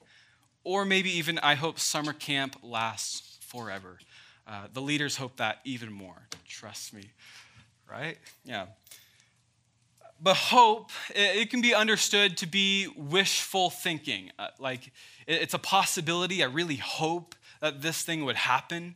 Or 0.64 0.86
maybe 0.86 1.12
even, 1.18 1.38
I 1.40 1.56
hope 1.56 1.80
summer 1.80 2.14
camp 2.14 2.56
lasts 2.64 3.38
forever. 3.42 4.00
Uh, 4.48 4.68
the 4.74 4.82
leaders 4.82 5.18
hope 5.18 5.38
that 5.38 5.60
even 5.64 5.92
more. 5.92 6.28
Trust 6.48 6.94
me, 6.94 7.04
right? 7.90 8.18
Yeah. 8.44 8.66
But 10.20 10.38
hope, 10.38 10.92
it 11.16 11.50
can 11.50 11.62
be 11.62 11.74
understood 11.74 12.38
to 12.38 12.48
be 12.48 12.88
wishful 12.96 13.70
thinking. 13.70 14.32
Uh, 14.38 14.50
like, 14.60 14.92
it's 15.28 15.54
a 15.56 15.60
possibility. 15.60 16.44
I 16.44 16.48
really 16.48 16.76
hope 16.76 17.34
that 17.60 17.82
this 17.82 18.04
thing 18.04 18.26
would 18.26 18.36
happen. 18.36 18.96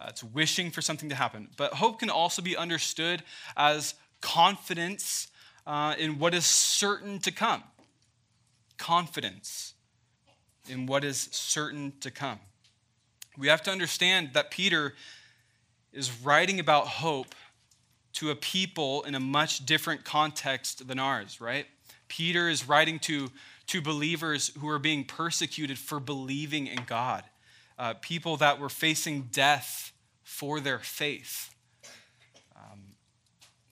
Uh, 0.00 0.06
it's 0.08 0.24
wishing 0.24 0.70
for 0.72 0.82
something 0.82 1.08
to 1.08 1.14
happen. 1.14 1.48
But 1.56 1.74
hope 1.74 2.00
can 2.00 2.10
also 2.10 2.42
be 2.42 2.56
understood 2.56 3.22
as 3.56 3.94
confidence 4.20 5.28
uh, 5.66 5.94
in 5.98 6.18
what 6.18 6.34
is 6.34 6.44
certain 6.44 7.18
to 7.20 7.32
come. 7.32 7.62
Confidence 8.76 9.74
in 10.68 10.86
what 10.86 11.04
is 11.04 11.28
certain 11.32 11.92
to 12.00 12.10
come. 12.10 12.40
We 13.36 13.48
have 13.48 13.62
to 13.62 13.70
understand 13.70 14.30
that 14.34 14.50
Peter 14.50 14.94
is 15.92 16.20
writing 16.20 16.60
about 16.60 16.86
hope 16.86 17.34
to 18.14 18.30
a 18.30 18.36
people 18.36 19.02
in 19.02 19.14
a 19.14 19.20
much 19.20 19.66
different 19.66 20.04
context 20.04 20.86
than 20.86 20.98
ours, 20.98 21.40
right? 21.40 21.66
Peter 22.08 22.48
is 22.48 22.68
writing 22.68 22.98
to, 23.00 23.30
to 23.66 23.80
believers 23.80 24.52
who 24.58 24.68
are 24.68 24.78
being 24.78 25.04
persecuted 25.04 25.78
for 25.78 25.98
believing 25.98 26.66
in 26.66 26.84
God, 26.86 27.24
uh, 27.78 27.94
people 28.00 28.36
that 28.36 28.60
were 28.60 28.68
facing 28.68 29.22
death 29.32 29.92
for 30.22 30.60
their 30.60 30.78
faith. 30.78 31.53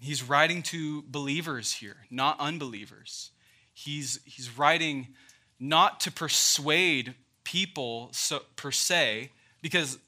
He's 0.02 0.28
writing 0.28 0.62
to 0.64 1.02
believers 1.02 1.74
here, 1.74 1.96
not 2.10 2.40
unbelievers. 2.40 3.30
He's, 3.72 4.18
he's 4.24 4.58
writing 4.58 5.14
not 5.60 6.00
to 6.00 6.10
persuade 6.10 7.14
people 7.44 8.08
so, 8.12 8.40
per 8.56 8.72
se, 8.72 9.30
because 9.62 9.98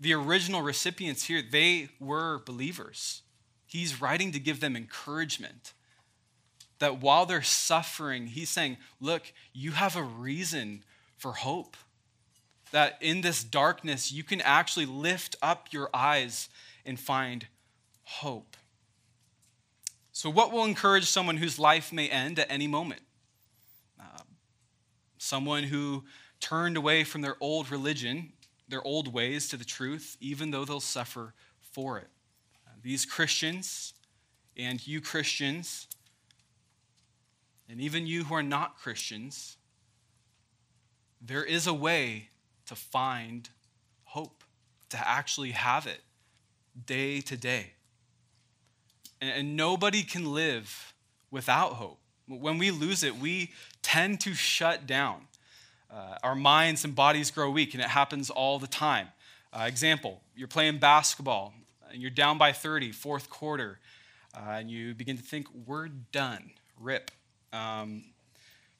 the 0.00 0.14
original 0.14 0.62
recipients 0.62 1.24
here, 1.24 1.42
they 1.42 1.90
were 2.00 2.40
believers. 2.46 3.20
He's 3.66 4.00
writing 4.00 4.32
to 4.32 4.40
give 4.40 4.60
them 4.60 4.74
encouragement. 4.74 5.74
That 6.78 7.02
while 7.02 7.26
they're 7.26 7.42
suffering, 7.42 8.28
he's 8.28 8.48
saying, 8.50 8.78
Look, 9.00 9.32
you 9.52 9.72
have 9.72 9.96
a 9.96 10.02
reason 10.02 10.82
for 11.18 11.32
hope. 11.32 11.76
That 12.72 12.96
in 13.02 13.20
this 13.20 13.44
darkness, 13.44 14.10
you 14.10 14.24
can 14.24 14.40
actually 14.40 14.86
lift 14.86 15.36
up 15.42 15.68
your 15.72 15.90
eyes 15.92 16.48
and 16.86 16.98
find 16.98 17.46
hope. 18.02 18.56
So, 20.16 20.30
what 20.30 20.50
will 20.50 20.64
encourage 20.64 21.04
someone 21.04 21.36
whose 21.36 21.58
life 21.58 21.92
may 21.92 22.08
end 22.08 22.38
at 22.38 22.50
any 22.50 22.66
moment? 22.66 23.02
Uh, 24.00 24.22
someone 25.18 25.64
who 25.64 26.04
turned 26.40 26.78
away 26.78 27.04
from 27.04 27.20
their 27.20 27.36
old 27.38 27.70
religion, 27.70 28.32
their 28.66 28.82
old 28.82 29.12
ways 29.12 29.46
to 29.50 29.58
the 29.58 29.64
truth, 29.66 30.16
even 30.18 30.52
though 30.52 30.64
they'll 30.64 30.80
suffer 30.80 31.34
for 31.60 31.98
it 31.98 32.08
these 32.82 33.04
Christians 33.04 33.92
and 34.56 34.86
you 34.86 35.02
Christians, 35.02 35.86
and 37.68 37.78
even 37.78 38.06
you 38.06 38.24
who 38.24 38.34
are 38.36 38.42
not 38.42 38.78
Christians, 38.78 39.58
there 41.20 41.44
is 41.44 41.66
a 41.66 41.74
way 41.74 42.30
to 42.68 42.74
find 42.74 43.50
hope, 44.04 44.44
to 44.88 44.96
actually 44.96 45.50
have 45.50 45.86
it 45.86 46.00
day 46.86 47.20
to 47.20 47.36
day. 47.36 47.72
And, 49.20 49.56
nobody 49.56 50.02
can 50.02 50.32
live 50.32 50.94
without 51.30 51.74
hope. 51.74 51.98
When 52.28 52.58
we 52.58 52.70
lose 52.70 53.02
it, 53.02 53.16
we 53.16 53.52
tend 53.82 54.20
to 54.20 54.34
shut 54.34 54.86
down. 54.86 55.28
Uh, 55.90 56.16
our 56.22 56.34
minds 56.34 56.84
and 56.84 56.94
bodies 56.94 57.30
grow 57.30 57.50
weak, 57.50 57.72
and 57.74 57.82
it 57.82 57.88
happens 57.88 58.30
all 58.30 58.58
the 58.58 58.66
time. 58.66 59.08
Uh, 59.52 59.64
example, 59.66 60.20
you're 60.34 60.48
playing 60.48 60.78
basketball 60.78 61.54
and 61.90 62.02
you're 62.02 62.10
down 62.10 62.36
by 62.36 62.52
30, 62.52 62.92
fourth 62.92 63.30
quarter, 63.30 63.78
uh, 64.36 64.50
and 64.50 64.70
you 64.70 64.94
begin 64.94 65.16
to 65.16 65.22
think, 65.22 65.46
we're 65.66 65.88
done, 65.88 66.50
rip. 66.78 67.10
Um, 67.52 68.04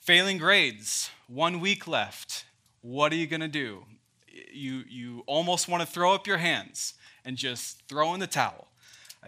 failing 0.00 0.38
grades, 0.38 1.10
one 1.28 1.60
week 1.60 1.86
left. 1.86 2.44
What 2.82 3.12
are 3.12 3.16
you 3.16 3.26
going 3.26 3.40
to 3.40 3.48
do? 3.48 3.84
You, 4.52 4.82
you 4.88 5.22
almost 5.26 5.68
want 5.68 5.82
to 5.82 5.86
throw 5.86 6.14
up 6.14 6.26
your 6.26 6.38
hands 6.38 6.94
and 7.24 7.36
just 7.36 7.88
throw 7.88 8.12
in 8.12 8.20
the 8.20 8.26
towel. 8.26 8.68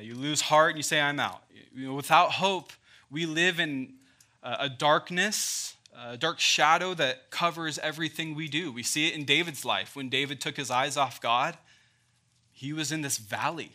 You 0.01 0.15
lose 0.15 0.41
heart 0.41 0.71
and 0.71 0.79
you 0.79 0.83
say, 0.83 1.01
I'm 1.01 1.19
out. 1.19 1.43
You 1.75 1.89
know, 1.89 1.95
without 1.95 2.33
hope, 2.33 2.73
we 3.11 3.27
live 3.27 3.59
in 3.59 3.95
a 4.43 4.69
darkness, 4.69 5.77
a 5.97 6.17
dark 6.17 6.41
shadow 6.41 6.95
that 6.95 7.31
covers 7.31 7.79
everything 7.79 8.35
we 8.35 8.49
do. 8.49 8.71
We 8.71 8.83
see 8.83 9.09
it 9.09 9.15
in 9.15 9.25
David's 9.25 9.65
life. 9.65 9.97
When 9.97 10.09
David 10.09 10.41
took 10.41 10.57
his 10.57 10.71
eyes 10.71 10.97
off 10.97 11.21
God, 11.21 11.57
he 12.53 12.73
was 12.73 12.91
in 12.91 13.03
this 13.03 13.19
valley, 13.19 13.73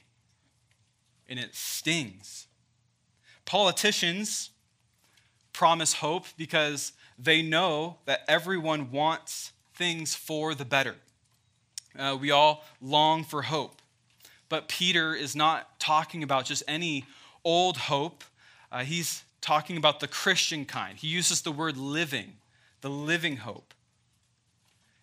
and 1.27 1.39
it 1.39 1.55
stings. 1.55 2.47
Politicians 3.45 4.49
promise 5.53 5.93
hope 5.93 6.25
because 6.37 6.93
they 7.17 7.41
know 7.41 7.97
that 8.05 8.21
everyone 8.27 8.91
wants 8.91 9.51
things 9.75 10.15
for 10.15 10.55
the 10.55 10.65
better. 10.65 10.95
Uh, 11.97 12.17
we 12.19 12.31
all 12.31 12.63
long 12.81 13.23
for 13.23 13.43
hope. 13.43 13.81
But 14.53 14.67
Peter 14.67 15.15
is 15.15 15.35
not 15.35 15.79
talking 15.79 16.21
about 16.21 16.45
just 16.45 16.61
any 16.67 17.05
old 17.43 17.75
hope. 17.75 18.23
Uh, 18.71 18.83
he's 18.83 19.23
talking 19.41 19.77
about 19.77 19.99
the 19.99 20.07
Christian 20.07 20.63
kind. 20.63 20.95
He 20.95 21.07
uses 21.07 21.41
the 21.41 21.51
word 21.51 21.75
living, 21.75 22.33
the 22.81 22.89
living 22.91 23.37
hope. 23.37 23.73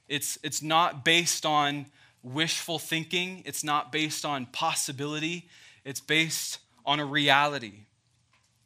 It's, 0.06 0.38
it's 0.44 0.62
not 0.62 1.04
based 1.04 1.44
on 1.44 1.86
wishful 2.22 2.78
thinking, 2.78 3.42
it's 3.44 3.64
not 3.64 3.90
based 3.90 4.24
on 4.24 4.46
possibility, 4.46 5.48
it's 5.84 6.00
based 6.00 6.60
on 6.86 7.00
a 7.00 7.04
reality. 7.04 7.86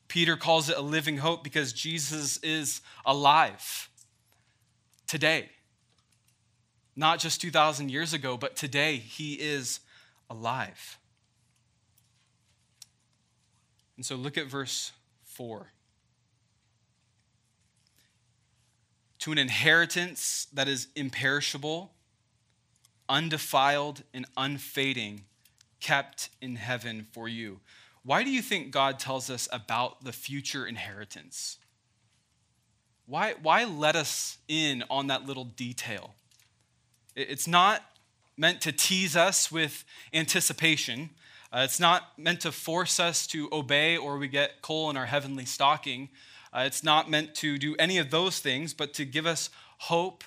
Peter 0.07 0.37
calls 0.37 0.69
it 0.69 0.77
a 0.77 0.83
living 0.83 1.17
hope 1.17 1.43
because 1.43 1.73
Jesus 1.73 2.37
is 2.43 2.83
alive 3.07 3.89
today. 5.07 5.49
Not 6.95 7.21
just 7.21 7.41
2,000 7.41 7.91
years 7.91 8.13
ago, 8.13 8.37
but 8.37 8.55
today 8.55 8.97
he 8.99 9.33
is 9.33 9.81
alive. 10.35 10.99
And 13.97 14.05
so 14.05 14.17
look 14.17 14.37
at 14.37 14.47
verse 14.47 14.93
4. 15.25 15.69
To 19.21 19.33
an 19.33 19.39
inheritance 19.39 20.49
that 20.53 20.69
is 20.69 20.89
imperishable 20.97 21.95
undefiled 23.09 24.03
and 24.13 24.27
unfading, 24.37 25.25
kept 25.81 26.31
in 26.41 26.57
heaven 26.57 27.07
for 27.13 27.29
you. 27.29 27.61
Why 28.03 28.23
do 28.23 28.31
you 28.31 28.43
think 28.43 28.71
God 28.71 28.99
tells 28.99 29.31
us 29.31 29.49
about 29.53 30.05
the 30.05 30.13
future 30.13 30.67
inheritance? 30.67 31.59
Why, 33.07 33.35
why 33.43 33.65
let 33.65 33.97
us 33.97 34.39
in 34.49 34.85
on 34.89 35.09
that 35.09 35.27
little 35.27 35.45
detail? 35.45 36.15
It's 37.15 37.47
not 37.47 37.83
meant 38.37 38.61
to 38.63 38.73
tease 38.73 39.17
us 39.17 39.51
with 39.51 39.85
anticipation. 40.13 41.11
Uh, 41.53 41.63
it's 41.65 41.79
not 41.79 42.19
meant 42.19 42.41
to 42.41 42.53
force 42.53 42.99
us 42.99 43.27
to 43.29 43.49
obey 43.53 43.97
or 43.97 44.19
we 44.19 44.29
get 44.29 44.61
coal 44.61 44.91
in 44.91 44.97
our 44.97 45.07
heavenly 45.07 45.45
stocking. 45.45 46.09
Uh, 46.53 46.65
it's 46.67 46.83
not 46.83 47.09
meant 47.09 47.35
to 47.35 47.59
do 47.59 47.77
any 47.79 47.99
of 47.99 48.11
those 48.11 48.41
things, 48.41 48.75
but 48.75 48.93
to 48.95 49.05
give 49.05 49.27
us 49.27 49.51
hope 49.79 50.25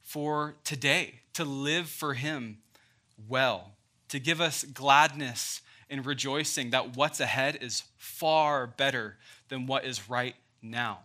for 0.00 0.56
today 0.64 1.20
to 1.34 1.44
live 1.44 1.88
for 1.88 2.14
Him 2.14 2.58
well, 3.28 3.72
to 4.08 4.18
give 4.18 4.40
us 4.40 4.64
gladness 4.64 5.60
and 5.88 6.06
rejoicing 6.06 6.70
that 6.70 6.96
what's 6.96 7.20
ahead 7.20 7.58
is 7.60 7.84
far 7.96 8.66
better 8.66 9.16
than 9.48 9.66
what 9.66 9.84
is 9.84 10.08
right 10.08 10.36
now. 10.62 11.00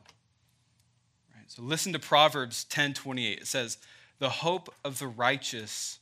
Right, 1.36 1.46
so 1.48 1.62
listen 1.62 1.94
to 1.94 2.00
Proverbs 2.00 2.66
10:28. 2.66 3.40
It 3.42 3.48
says, 3.48 3.78
"The 4.20 4.30
hope 4.30 4.74
of 4.84 5.00
the 5.00 5.08
righteous 5.08 6.00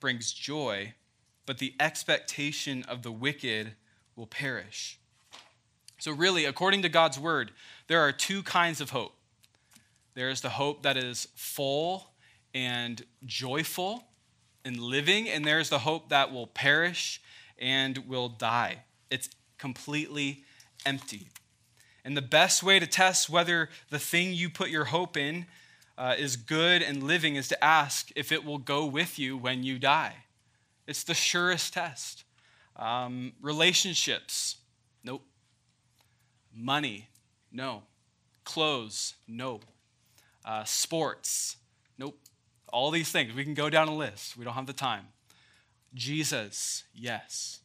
brings 0.00 0.32
joy, 0.32 0.94
but 1.46 1.58
the 1.58 1.74
expectation 1.78 2.82
of 2.84 3.02
the 3.02 3.12
wicked 3.12 3.76
will 4.16 4.26
perish." 4.26 4.98
So 5.98 6.12
really, 6.12 6.46
according 6.46 6.82
to 6.82 6.88
God's 6.88 7.18
word, 7.18 7.52
there 7.86 8.00
are 8.00 8.12
two 8.12 8.42
kinds 8.42 8.80
of 8.80 8.90
hope. 8.90 9.16
There 10.14 10.30
is 10.30 10.40
the 10.40 10.50
hope 10.50 10.82
that 10.82 10.96
is 10.96 11.28
full 11.36 12.14
and 12.54 13.04
joyful 13.24 14.08
and 14.64 14.78
living, 14.78 15.28
and 15.28 15.44
there's 15.44 15.68
the 15.68 15.80
hope 15.80 16.08
that 16.08 16.32
will 16.32 16.46
perish 16.46 17.20
and 17.58 17.98
will 18.08 18.28
die. 18.28 18.84
It's 19.10 19.28
completely 19.58 20.44
empty. 20.84 21.28
And 22.04 22.16
the 22.16 22.22
best 22.22 22.62
way 22.62 22.78
to 22.78 22.86
test 22.86 23.28
whether 23.28 23.68
the 23.90 23.98
thing 23.98 24.32
you 24.32 24.48
put 24.48 24.70
your 24.70 24.86
hope 24.86 25.16
in 25.16 25.46
uh, 26.00 26.14
is 26.18 26.36
good 26.36 26.80
and 26.80 27.02
living 27.02 27.36
is 27.36 27.46
to 27.46 27.62
ask 27.62 28.10
if 28.16 28.32
it 28.32 28.42
will 28.42 28.56
go 28.56 28.86
with 28.86 29.18
you 29.18 29.36
when 29.36 29.62
you 29.62 29.78
die. 29.78 30.14
It's 30.86 31.04
the 31.04 31.12
surest 31.12 31.74
test. 31.74 32.24
Um, 32.74 33.34
relationships, 33.42 34.56
nope. 35.04 35.22
Money, 36.54 37.10
no. 37.52 37.82
clothes? 38.44 39.14
No. 39.28 39.60
Uh, 40.42 40.64
sports? 40.64 41.58
Nope. 41.98 42.18
All 42.72 42.90
these 42.90 43.12
things. 43.12 43.34
We 43.34 43.44
can 43.44 43.52
go 43.52 43.68
down 43.68 43.86
a 43.86 43.94
list. 43.94 44.38
We 44.38 44.44
don't 44.46 44.54
have 44.54 44.66
the 44.66 44.72
time. 44.72 45.08
Jesus, 45.92 46.84
yes. 46.94 47.60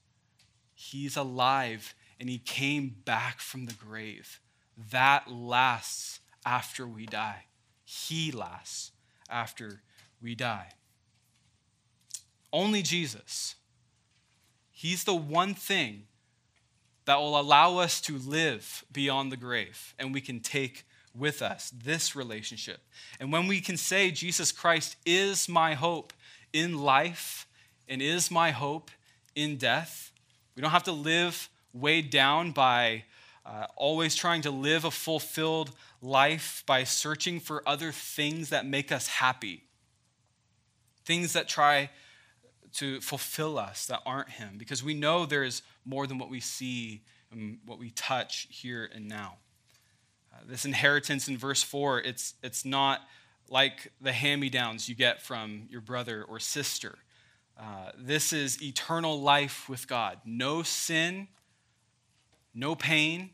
He's 0.73 1.15
alive 1.15 1.95
and 2.19 2.29
he 2.29 2.39
came 2.39 2.97
back 3.05 3.39
from 3.39 3.65
the 3.65 3.73
grave. 3.73 4.41
That 4.91 5.31
lasts 5.31 6.19
after 6.45 6.85
we 6.85 7.05
die. 7.05 7.45
He 7.85 8.31
lasts 8.31 8.91
after 9.29 9.81
we 10.21 10.35
die. 10.35 10.69
Only 12.51 12.81
Jesus. 12.81 13.55
He's 14.71 15.03
the 15.03 15.15
one 15.15 15.53
thing 15.53 16.03
that 17.05 17.19
will 17.19 17.39
allow 17.39 17.77
us 17.77 18.01
to 18.01 18.17
live 18.17 18.83
beyond 18.91 19.31
the 19.31 19.37
grave 19.37 19.93
and 19.99 20.13
we 20.13 20.21
can 20.21 20.39
take 20.39 20.85
with 21.13 21.41
us 21.41 21.71
this 21.71 22.15
relationship. 22.15 22.79
And 23.19 23.31
when 23.31 23.47
we 23.47 23.61
can 23.61 23.77
say, 23.77 24.11
Jesus 24.11 24.51
Christ 24.51 24.97
is 25.05 25.47
my 25.47 25.75
hope 25.75 26.11
in 26.51 26.79
life 26.79 27.47
and 27.87 28.01
is 28.01 28.31
my 28.31 28.51
hope 28.51 28.91
in 29.35 29.57
death, 29.57 30.11
we 30.55 30.61
don't 30.61 30.71
have 30.71 30.83
to 30.83 30.91
live 30.91 31.49
weighed 31.73 32.09
down 32.09 32.51
by 32.51 33.03
uh, 33.45 33.67
always 33.75 34.15
trying 34.15 34.41
to 34.41 34.51
live 34.51 34.85
a 34.85 34.91
fulfilled 34.91 35.71
life 36.01 36.63
by 36.65 36.83
searching 36.83 37.39
for 37.39 37.67
other 37.67 37.91
things 37.91 38.49
that 38.49 38.65
make 38.65 38.91
us 38.91 39.07
happy, 39.07 39.63
things 41.05 41.33
that 41.33 41.47
try 41.47 41.89
to 42.73 42.99
fulfill 43.01 43.57
us 43.57 43.85
that 43.85 44.01
aren't 44.05 44.29
Him, 44.29 44.55
because 44.57 44.83
we 44.83 44.93
know 44.93 45.25
there 45.25 45.43
is 45.43 45.61
more 45.85 46.07
than 46.07 46.17
what 46.17 46.29
we 46.29 46.39
see 46.39 47.03
and 47.31 47.59
what 47.65 47.79
we 47.79 47.91
touch 47.91 48.47
here 48.49 48.89
and 48.93 49.07
now. 49.07 49.35
Uh, 50.33 50.39
this 50.47 50.65
inheritance 50.65 51.27
in 51.27 51.37
verse 51.37 51.63
4, 51.63 52.01
it's, 52.01 52.33
it's 52.41 52.65
not 52.65 53.01
like 53.47 53.91
the 54.01 54.11
hand 54.11 54.41
me 54.41 54.49
downs 54.49 54.89
you 54.89 54.95
get 54.95 55.21
from 55.21 55.67
your 55.69 55.81
brother 55.81 56.23
or 56.23 56.39
sister. 56.39 56.97
Uh, 57.57 57.91
this 57.97 58.33
is 58.33 58.61
eternal 58.61 59.21
life 59.21 59.69
with 59.69 59.87
God. 59.87 60.19
No 60.25 60.63
sin, 60.63 61.27
no 62.55 62.73
pain, 62.73 63.31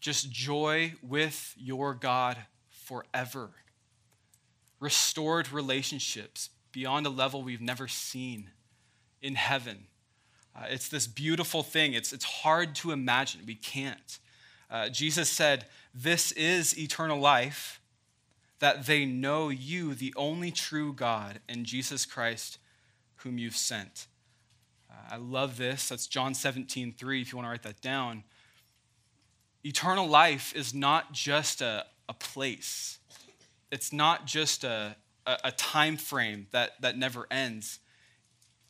just 0.00 0.32
joy 0.32 0.94
with 1.02 1.54
your 1.56 1.94
God 1.94 2.36
forever. 2.70 3.50
Restored 4.80 5.52
relationships 5.52 6.50
beyond 6.72 7.06
a 7.06 7.10
level 7.10 7.42
we've 7.42 7.60
never 7.60 7.86
seen 7.86 8.50
in 9.20 9.34
heaven. 9.34 9.84
Uh, 10.56 10.64
it's 10.68 10.88
this 10.88 11.06
beautiful 11.06 11.62
thing. 11.62 11.92
It's, 11.92 12.12
it's 12.12 12.24
hard 12.24 12.74
to 12.76 12.90
imagine. 12.90 13.42
We 13.46 13.54
can't. 13.54 14.18
Uh, 14.70 14.88
Jesus 14.88 15.28
said, 15.28 15.66
This 15.94 16.32
is 16.32 16.78
eternal 16.78 17.20
life, 17.20 17.80
that 18.58 18.86
they 18.86 19.04
know 19.04 19.50
you, 19.50 19.94
the 19.94 20.14
only 20.16 20.50
true 20.50 20.92
God, 20.92 21.40
and 21.48 21.66
Jesus 21.66 22.06
Christ, 22.06 22.58
whom 23.16 23.38
you've 23.38 23.56
sent. 23.56 24.06
I 25.10 25.16
love 25.16 25.56
this. 25.56 25.88
That's 25.88 26.06
John 26.06 26.34
17, 26.34 26.94
3, 26.94 27.20
if 27.20 27.32
you 27.32 27.36
want 27.38 27.46
to 27.46 27.50
write 27.50 27.62
that 27.62 27.80
down. 27.80 28.24
Eternal 29.64 30.06
life 30.06 30.54
is 30.54 30.74
not 30.74 31.12
just 31.12 31.60
a, 31.60 31.86
a 32.08 32.14
place, 32.14 32.98
it's 33.70 33.92
not 33.92 34.26
just 34.26 34.64
a, 34.64 34.96
a, 35.26 35.38
a 35.44 35.52
time 35.52 35.96
frame 35.96 36.46
that, 36.50 36.80
that 36.80 36.98
never 36.98 37.26
ends. 37.30 37.78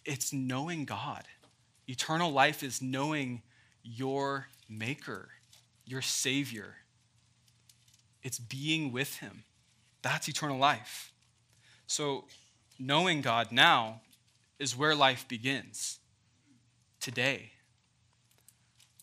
It's 0.04 0.32
knowing 0.32 0.84
God. 0.84 1.24
Eternal 1.88 2.30
life 2.30 2.62
is 2.62 2.80
knowing 2.82 3.42
your 3.82 4.48
Maker, 4.68 5.28
your 5.84 6.02
Savior. 6.02 6.76
It's 8.22 8.38
being 8.38 8.92
with 8.92 9.16
Him. 9.16 9.44
That's 10.02 10.28
eternal 10.28 10.58
life. 10.58 11.12
So, 11.86 12.24
knowing 12.78 13.20
God 13.20 13.50
now 13.50 14.00
is 14.58 14.76
where 14.76 14.94
life 14.94 15.26
begins 15.26 15.98
today. 17.02 17.50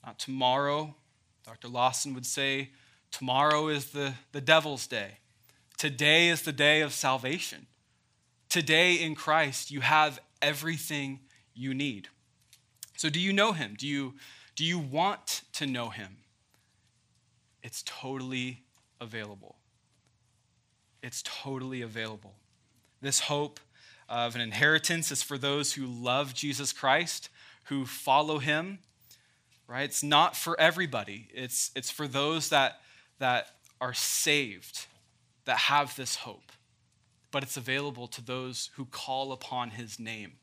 Not 0.06 0.18
tomorrow. 0.18 0.96
Dr. 1.46 1.68
Lawson 1.68 2.14
would 2.16 2.26
say, 2.26 2.70
tomorrow 3.12 3.68
is 3.68 3.92
the, 3.92 4.14
the 4.32 4.42
devil's 4.42 4.88
day. 4.88 5.18
Today 5.78 6.30
is 6.30 6.42
the 6.42 6.52
day 6.52 6.82
of 6.82 6.94
salvation. 6.94 7.68
Today 8.48 8.96
in 8.96 9.14
Christ, 9.14 9.70
you 9.70 9.82
have 9.82 10.20
everything 10.42 11.20
you 11.54 11.74
need. 11.74 12.08
So, 12.98 13.10
do 13.10 13.20
you 13.20 13.32
know 13.32 13.52
him? 13.52 13.76
Do 13.78 13.88
you, 13.88 14.16
do 14.56 14.66
you 14.66 14.80
want 14.80 15.44
to 15.54 15.68
know 15.68 15.90
him? 15.90 16.18
It's 17.62 17.84
totally 17.86 18.64
available. 19.00 19.56
It's 21.04 21.24
totally 21.24 21.82
available. 21.82 22.36
This 23.02 23.22
hope 23.22 23.60
of 24.10 24.36
an 24.36 24.42
inheritance 24.42 25.12
is 25.12 25.22
for 25.22 25.38
those 25.38 25.74
who 25.74 25.86
love 25.86 26.34
Jesus 26.34 26.74
Christ, 26.74 27.30
who 27.70 27.86
follow 27.86 28.40
him, 28.40 28.80
right? 29.68 29.84
It's 29.84 30.04
not 30.04 30.36
for 30.36 30.60
everybody. 30.60 31.28
It's, 31.34 31.72
it's 31.76 31.92
for 31.92 32.08
those 32.08 32.50
that, 32.50 32.82
that 33.20 33.48
are 33.80 33.94
saved, 33.94 34.88
that 35.46 35.58
have 35.58 35.96
this 35.96 36.18
hope. 36.18 36.52
But 37.32 37.44
it's 37.44 37.58
available 37.58 38.08
to 38.08 38.26
those 38.26 38.72
who 38.76 38.86
call 38.86 39.32
upon 39.32 39.70
his 39.70 40.00
name. 40.00 40.34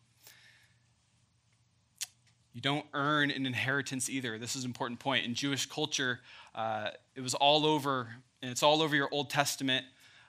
You 2.54 2.60
don't 2.60 2.86
earn 2.94 3.30
an 3.30 3.44
inheritance 3.44 4.08
either. 4.08 4.38
This 4.38 4.54
is 4.54 4.62
an 4.62 4.70
important 4.70 5.00
point. 5.00 5.24
In 5.24 5.34
Jewish 5.34 5.66
culture, 5.66 6.20
uh, 6.54 6.90
it 7.14 7.20
was 7.20 7.34
all 7.34 7.66
over, 7.66 8.08
and 8.40 8.50
it's 8.50 8.62
all 8.62 8.80
over 8.80 8.94
your 8.94 9.08
Old 9.12 9.30
Testament. 9.30 9.84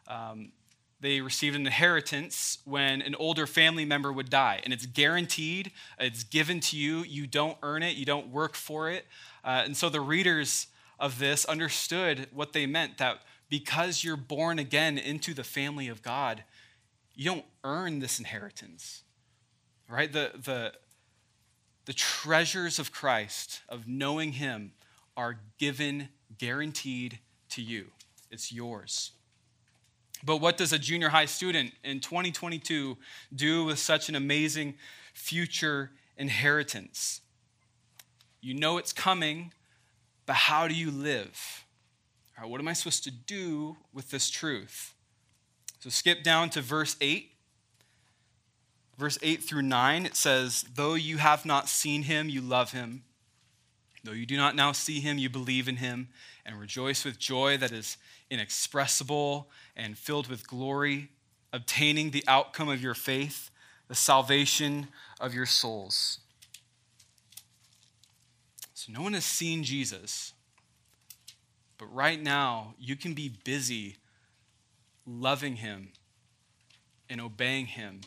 Um, 0.07 0.51
they 0.99 1.21
received 1.21 1.55
an 1.55 1.65
inheritance 1.65 2.57
when 2.65 3.01
an 3.01 3.13
older 3.15 3.45
family 3.45 3.85
member 3.85 4.11
would 4.11 4.29
die. 4.29 4.61
And 4.63 4.73
it's 4.73 4.85
guaranteed, 4.85 5.71
it's 5.99 6.23
given 6.23 6.59
to 6.61 6.77
you. 6.77 7.03
You 7.03 7.27
don't 7.27 7.57
earn 7.61 7.83
it, 7.83 7.95
you 7.95 8.05
don't 8.05 8.29
work 8.29 8.55
for 8.55 8.89
it. 8.89 9.05
Uh, 9.43 9.61
and 9.65 9.77
so 9.77 9.89
the 9.89 10.01
readers 10.01 10.67
of 10.99 11.19
this 11.19 11.45
understood 11.45 12.27
what 12.33 12.53
they 12.53 12.65
meant 12.65 12.97
that 12.97 13.21
because 13.49 14.03
you're 14.03 14.17
born 14.17 14.59
again 14.59 14.97
into 14.97 15.33
the 15.33 15.43
family 15.43 15.87
of 15.87 16.01
God, 16.01 16.43
you 17.13 17.25
don't 17.25 17.45
earn 17.63 17.99
this 17.99 18.19
inheritance. 18.19 19.03
Right? 19.87 20.11
The, 20.11 20.31
the, 20.35 20.73
the 21.85 21.93
treasures 21.93 22.79
of 22.79 22.91
Christ, 22.91 23.61
of 23.69 23.87
knowing 23.87 24.33
Him, 24.33 24.73
are 25.15 25.39
given, 25.57 26.09
guaranteed 26.37 27.19
to 27.49 27.61
you. 27.61 27.87
It's 28.29 28.51
yours. 28.51 29.11
But 30.23 30.37
what 30.37 30.57
does 30.57 30.73
a 30.73 30.79
junior 30.79 31.09
high 31.09 31.25
student 31.25 31.73
in 31.83 31.99
2022 31.99 32.97
do 33.33 33.65
with 33.65 33.79
such 33.79 34.09
an 34.09 34.15
amazing 34.15 34.75
future 35.13 35.91
inheritance? 36.17 37.21
You 38.41 38.53
know 38.53 38.77
it's 38.77 38.93
coming, 38.93 39.53
but 40.25 40.35
how 40.35 40.67
do 40.67 40.73
you 40.73 40.91
live? 40.91 41.65
What 42.43 42.61
am 42.61 42.67
I 42.67 42.73
supposed 42.73 43.03
to 43.05 43.11
do 43.11 43.77
with 43.93 44.11
this 44.11 44.29
truth? 44.29 44.93
So 45.79 45.89
skip 45.89 46.23
down 46.23 46.49
to 46.51 46.61
verse 46.61 46.95
8. 47.01 47.31
Verse 48.97 49.17
8 49.21 49.43
through 49.43 49.63
9, 49.63 50.05
it 50.05 50.15
says, 50.15 50.65
Though 50.73 50.95
you 50.95 51.17
have 51.17 51.45
not 51.45 51.69
seen 51.69 52.03
him, 52.03 52.29
you 52.29 52.41
love 52.41 52.71
him. 52.71 53.03
Though 54.03 54.13
you 54.13 54.25
do 54.25 54.37
not 54.37 54.55
now 54.55 54.71
see 54.71 54.99
him, 54.99 55.17
you 55.17 55.29
believe 55.29 55.67
in 55.67 55.77
him 55.77 56.09
and 56.45 56.59
rejoice 56.59 57.03
with 57.03 57.19
joy 57.19 57.57
that 57.57 57.71
is 57.71 57.97
inexpressible 58.29 59.49
and 59.75 59.97
filled 59.97 60.27
with 60.27 60.47
glory, 60.47 61.09
obtaining 61.51 62.11
the 62.11 62.23
outcome 62.27 62.69
of 62.69 62.81
your 62.81 62.93
faith, 62.93 63.49
the 63.87 63.95
salvation 63.95 64.87
of 65.19 65.33
your 65.33 65.45
souls. 65.45 66.19
So, 68.73 68.93
no 68.93 69.01
one 69.01 69.13
has 69.13 69.25
seen 69.25 69.63
Jesus, 69.63 70.33
but 71.77 71.93
right 71.93 72.21
now 72.21 72.75
you 72.79 72.95
can 72.95 73.13
be 73.13 73.29
busy 73.43 73.97
loving 75.05 75.57
him 75.57 75.89
and 77.09 77.19
obeying 77.19 77.65
him 77.65 78.01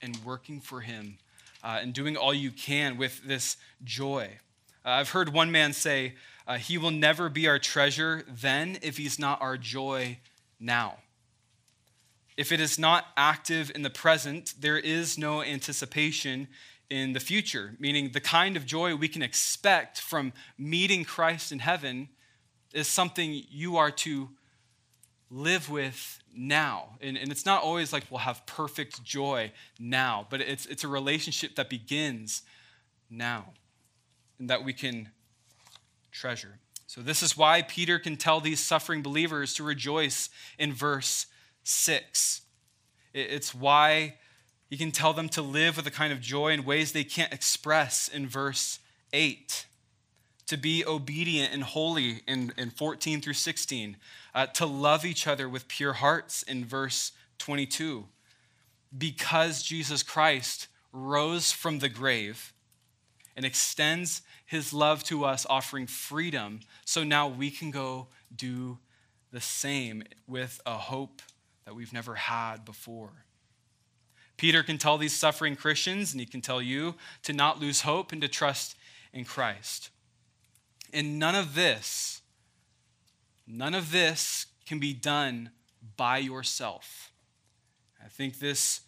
and 0.00 0.16
working 0.24 0.60
for 0.60 0.80
him 0.80 1.18
uh, 1.64 1.78
and 1.80 1.92
doing 1.92 2.16
all 2.16 2.34
you 2.34 2.50
can 2.50 2.96
with 2.96 3.22
this 3.24 3.56
joy. 3.84 4.38
Uh, 4.84 4.90
I've 4.90 5.10
heard 5.10 5.32
one 5.32 5.52
man 5.52 5.72
say, 5.72 6.14
uh, 6.46 6.58
He 6.58 6.78
will 6.78 6.90
never 6.90 7.28
be 7.28 7.46
our 7.46 7.58
treasure 7.58 8.24
then 8.28 8.78
if 8.82 8.96
He's 8.96 9.18
not 9.18 9.40
our 9.40 9.56
joy 9.56 10.18
now. 10.58 10.98
If 12.36 12.50
it 12.50 12.60
is 12.60 12.78
not 12.78 13.06
active 13.16 13.70
in 13.74 13.82
the 13.82 13.90
present, 13.90 14.54
there 14.58 14.78
is 14.78 15.18
no 15.18 15.42
anticipation 15.42 16.48
in 16.90 17.12
the 17.12 17.20
future, 17.20 17.74
meaning 17.78 18.10
the 18.12 18.20
kind 18.20 18.56
of 18.56 18.66
joy 18.66 18.94
we 18.94 19.08
can 19.08 19.22
expect 19.22 20.00
from 20.00 20.32
meeting 20.58 21.04
Christ 21.04 21.52
in 21.52 21.60
heaven 21.60 22.08
is 22.72 22.88
something 22.88 23.42
you 23.50 23.76
are 23.76 23.90
to 23.90 24.30
live 25.30 25.70
with 25.70 26.20
now. 26.34 26.96
And, 27.00 27.16
and 27.16 27.30
it's 27.30 27.46
not 27.46 27.62
always 27.62 27.92
like 27.92 28.04
we'll 28.10 28.20
have 28.20 28.44
perfect 28.46 29.02
joy 29.04 29.52
now, 29.78 30.26
but 30.28 30.40
it's, 30.40 30.66
it's 30.66 30.84
a 30.84 30.88
relationship 30.88 31.56
that 31.56 31.70
begins 31.70 32.42
now 33.10 33.52
and 34.42 34.50
that 34.50 34.64
we 34.64 34.72
can 34.72 35.08
treasure. 36.10 36.58
So, 36.88 37.00
this 37.00 37.22
is 37.22 37.36
why 37.36 37.62
Peter 37.62 38.00
can 38.00 38.16
tell 38.16 38.40
these 38.40 38.58
suffering 38.58 39.00
believers 39.00 39.54
to 39.54 39.62
rejoice 39.62 40.30
in 40.58 40.72
verse 40.72 41.26
6. 41.62 42.40
It's 43.14 43.54
why 43.54 44.16
he 44.68 44.76
can 44.76 44.90
tell 44.90 45.12
them 45.12 45.28
to 45.28 45.42
live 45.42 45.76
with 45.76 45.86
a 45.86 45.92
kind 45.92 46.12
of 46.12 46.20
joy 46.20 46.48
in 46.48 46.64
ways 46.64 46.90
they 46.90 47.04
can't 47.04 47.32
express 47.32 48.08
in 48.08 48.26
verse 48.26 48.80
8. 49.12 49.66
To 50.48 50.56
be 50.56 50.84
obedient 50.84 51.54
and 51.54 51.62
holy 51.62 52.22
in, 52.26 52.52
in 52.58 52.70
14 52.70 53.20
through 53.20 53.34
16. 53.34 53.96
Uh, 54.34 54.46
to 54.46 54.66
love 54.66 55.04
each 55.04 55.28
other 55.28 55.48
with 55.48 55.68
pure 55.68 55.92
hearts 55.92 56.42
in 56.42 56.64
verse 56.64 57.12
22. 57.38 58.06
Because 58.98 59.62
Jesus 59.62 60.02
Christ 60.02 60.66
rose 60.92 61.52
from 61.52 61.78
the 61.78 61.88
grave 61.88 62.51
and 63.36 63.44
extends 63.44 64.22
his 64.44 64.72
love 64.72 65.02
to 65.04 65.24
us, 65.24 65.46
offering 65.48 65.86
freedom. 65.86 66.60
So 66.84 67.04
now 67.04 67.28
we 67.28 67.50
can 67.50 67.70
go 67.70 68.08
do 68.34 68.78
the 69.30 69.40
same 69.40 70.04
with 70.26 70.60
a 70.66 70.74
hope 70.74 71.22
that 71.64 71.74
we've 71.74 71.92
never 71.92 72.14
had 72.14 72.64
before. 72.64 73.24
Peter 74.36 74.62
can 74.62 74.78
tell 74.78 74.98
these 74.98 75.12
suffering 75.12 75.56
Christians, 75.56 76.12
and 76.12 76.20
he 76.20 76.26
can 76.26 76.40
tell 76.40 76.60
you 76.60 76.96
to 77.22 77.32
not 77.32 77.60
lose 77.60 77.82
hope 77.82 78.12
and 78.12 78.20
to 78.22 78.28
trust 78.28 78.76
in 79.12 79.24
Christ. 79.24 79.90
And 80.92 81.18
none 81.18 81.34
of 81.34 81.54
this, 81.54 82.20
none 83.46 83.74
of 83.74 83.92
this 83.92 84.46
can 84.66 84.78
be 84.78 84.92
done 84.92 85.50
by 85.96 86.18
yourself. 86.18 87.12
I 88.04 88.08
think 88.08 88.38
this 88.38 88.80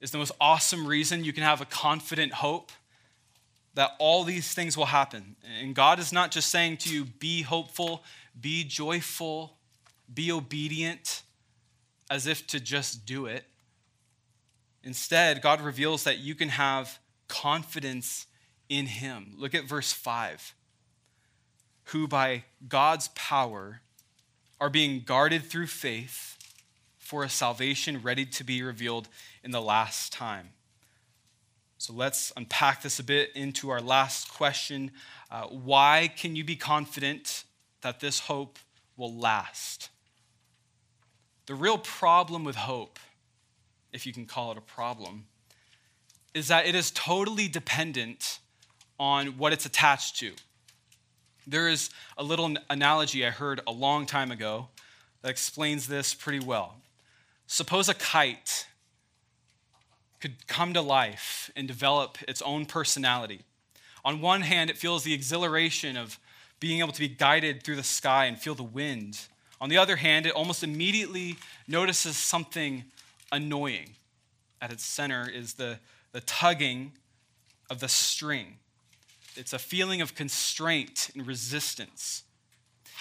is 0.00 0.10
the 0.10 0.18
most 0.18 0.32
awesome 0.40 0.86
reason 0.86 1.24
you 1.24 1.32
can 1.32 1.44
have 1.44 1.60
a 1.60 1.66
confident 1.66 2.34
hope 2.34 2.72
that 3.78 3.94
all 4.00 4.24
these 4.24 4.52
things 4.54 4.76
will 4.76 4.86
happen. 4.86 5.36
And 5.62 5.72
God 5.72 6.00
is 6.00 6.12
not 6.12 6.32
just 6.32 6.50
saying 6.50 6.78
to 6.78 6.92
you, 6.92 7.04
be 7.04 7.42
hopeful, 7.42 8.02
be 8.40 8.64
joyful, 8.64 9.56
be 10.12 10.32
obedient, 10.32 11.22
as 12.10 12.26
if 12.26 12.44
to 12.48 12.58
just 12.58 13.06
do 13.06 13.26
it. 13.26 13.44
Instead, 14.82 15.42
God 15.42 15.60
reveals 15.60 16.02
that 16.02 16.18
you 16.18 16.34
can 16.34 16.48
have 16.48 16.98
confidence 17.28 18.26
in 18.68 18.86
Him. 18.86 19.34
Look 19.36 19.54
at 19.54 19.62
verse 19.62 19.92
5 19.92 20.54
who 21.84 22.08
by 22.08 22.42
God's 22.68 23.08
power 23.14 23.80
are 24.60 24.70
being 24.70 25.02
guarded 25.06 25.44
through 25.44 25.68
faith 25.68 26.36
for 26.98 27.22
a 27.22 27.28
salvation 27.28 28.02
ready 28.02 28.26
to 28.26 28.42
be 28.42 28.60
revealed 28.60 29.08
in 29.44 29.52
the 29.52 29.62
last 29.62 30.12
time. 30.12 30.48
So 31.80 31.92
let's 31.92 32.32
unpack 32.36 32.82
this 32.82 32.98
a 32.98 33.04
bit 33.04 33.30
into 33.36 33.70
our 33.70 33.80
last 33.80 34.32
question. 34.32 34.90
Uh, 35.30 35.44
why 35.44 36.12
can 36.16 36.34
you 36.34 36.42
be 36.42 36.56
confident 36.56 37.44
that 37.82 38.00
this 38.00 38.18
hope 38.18 38.58
will 38.96 39.14
last? 39.14 39.88
The 41.46 41.54
real 41.54 41.78
problem 41.78 42.42
with 42.42 42.56
hope, 42.56 42.98
if 43.92 44.06
you 44.06 44.12
can 44.12 44.26
call 44.26 44.50
it 44.50 44.58
a 44.58 44.60
problem, 44.60 45.26
is 46.34 46.48
that 46.48 46.66
it 46.66 46.74
is 46.74 46.90
totally 46.90 47.46
dependent 47.46 48.40
on 48.98 49.38
what 49.38 49.52
it's 49.52 49.64
attached 49.64 50.18
to. 50.18 50.32
There 51.46 51.68
is 51.68 51.90
a 52.18 52.24
little 52.24 52.56
analogy 52.68 53.24
I 53.24 53.30
heard 53.30 53.60
a 53.66 53.72
long 53.72 54.04
time 54.04 54.32
ago 54.32 54.68
that 55.22 55.30
explains 55.30 55.86
this 55.86 56.12
pretty 56.12 56.44
well. 56.44 56.76
Suppose 57.46 57.88
a 57.88 57.94
kite 57.94 58.66
could 60.20 60.46
come 60.46 60.74
to 60.74 60.80
life 60.80 61.50
and 61.54 61.68
develop 61.68 62.18
its 62.26 62.42
own 62.42 62.66
personality. 62.66 63.42
On 64.04 64.20
one 64.20 64.42
hand, 64.42 64.70
it 64.70 64.76
feels 64.76 65.04
the 65.04 65.14
exhilaration 65.14 65.96
of 65.96 66.18
being 66.60 66.80
able 66.80 66.92
to 66.92 67.00
be 67.00 67.08
guided 67.08 67.62
through 67.62 67.76
the 67.76 67.82
sky 67.82 68.26
and 68.26 68.38
feel 68.38 68.54
the 68.54 68.62
wind. 68.62 69.20
On 69.60 69.68
the 69.68 69.78
other 69.78 69.96
hand, 69.96 70.26
it 70.26 70.32
almost 70.32 70.62
immediately 70.62 71.36
notices 71.66 72.16
something 72.16 72.84
annoying. 73.30 73.90
At 74.60 74.72
its 74.72 74.84
center 74.84 75.28
is 75.28 75.54
the, 75.54 75.78
the 76.12 76.20
tugging 76.20 76.92
of 77.70 77.80
the 77.80 77.88
string. 77.88 78.56
It's 79.36 79.52
a 79.52 79.58
feeling 79.58 80.00
of 80.00 80.14
constraint 80.14 81.10
and 81.14 81.26
resistance. 81.26 82.24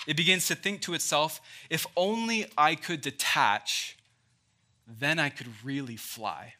It 0.06 0.16
begins 0.16 0.48
to 0.48 0.56
think 0.56 0.82
to 0.82 0.94
itself 0.94 1.42
if 1.70 1.88
only 1.96 2.46
I 2.58 2.76
could 2.76 3.02
detach, 3.02 3.98
then 4.88 5.20
I 5.20 5.30
could 5.30 5.48
really 5.64 5.98
fly. 5.98 6.54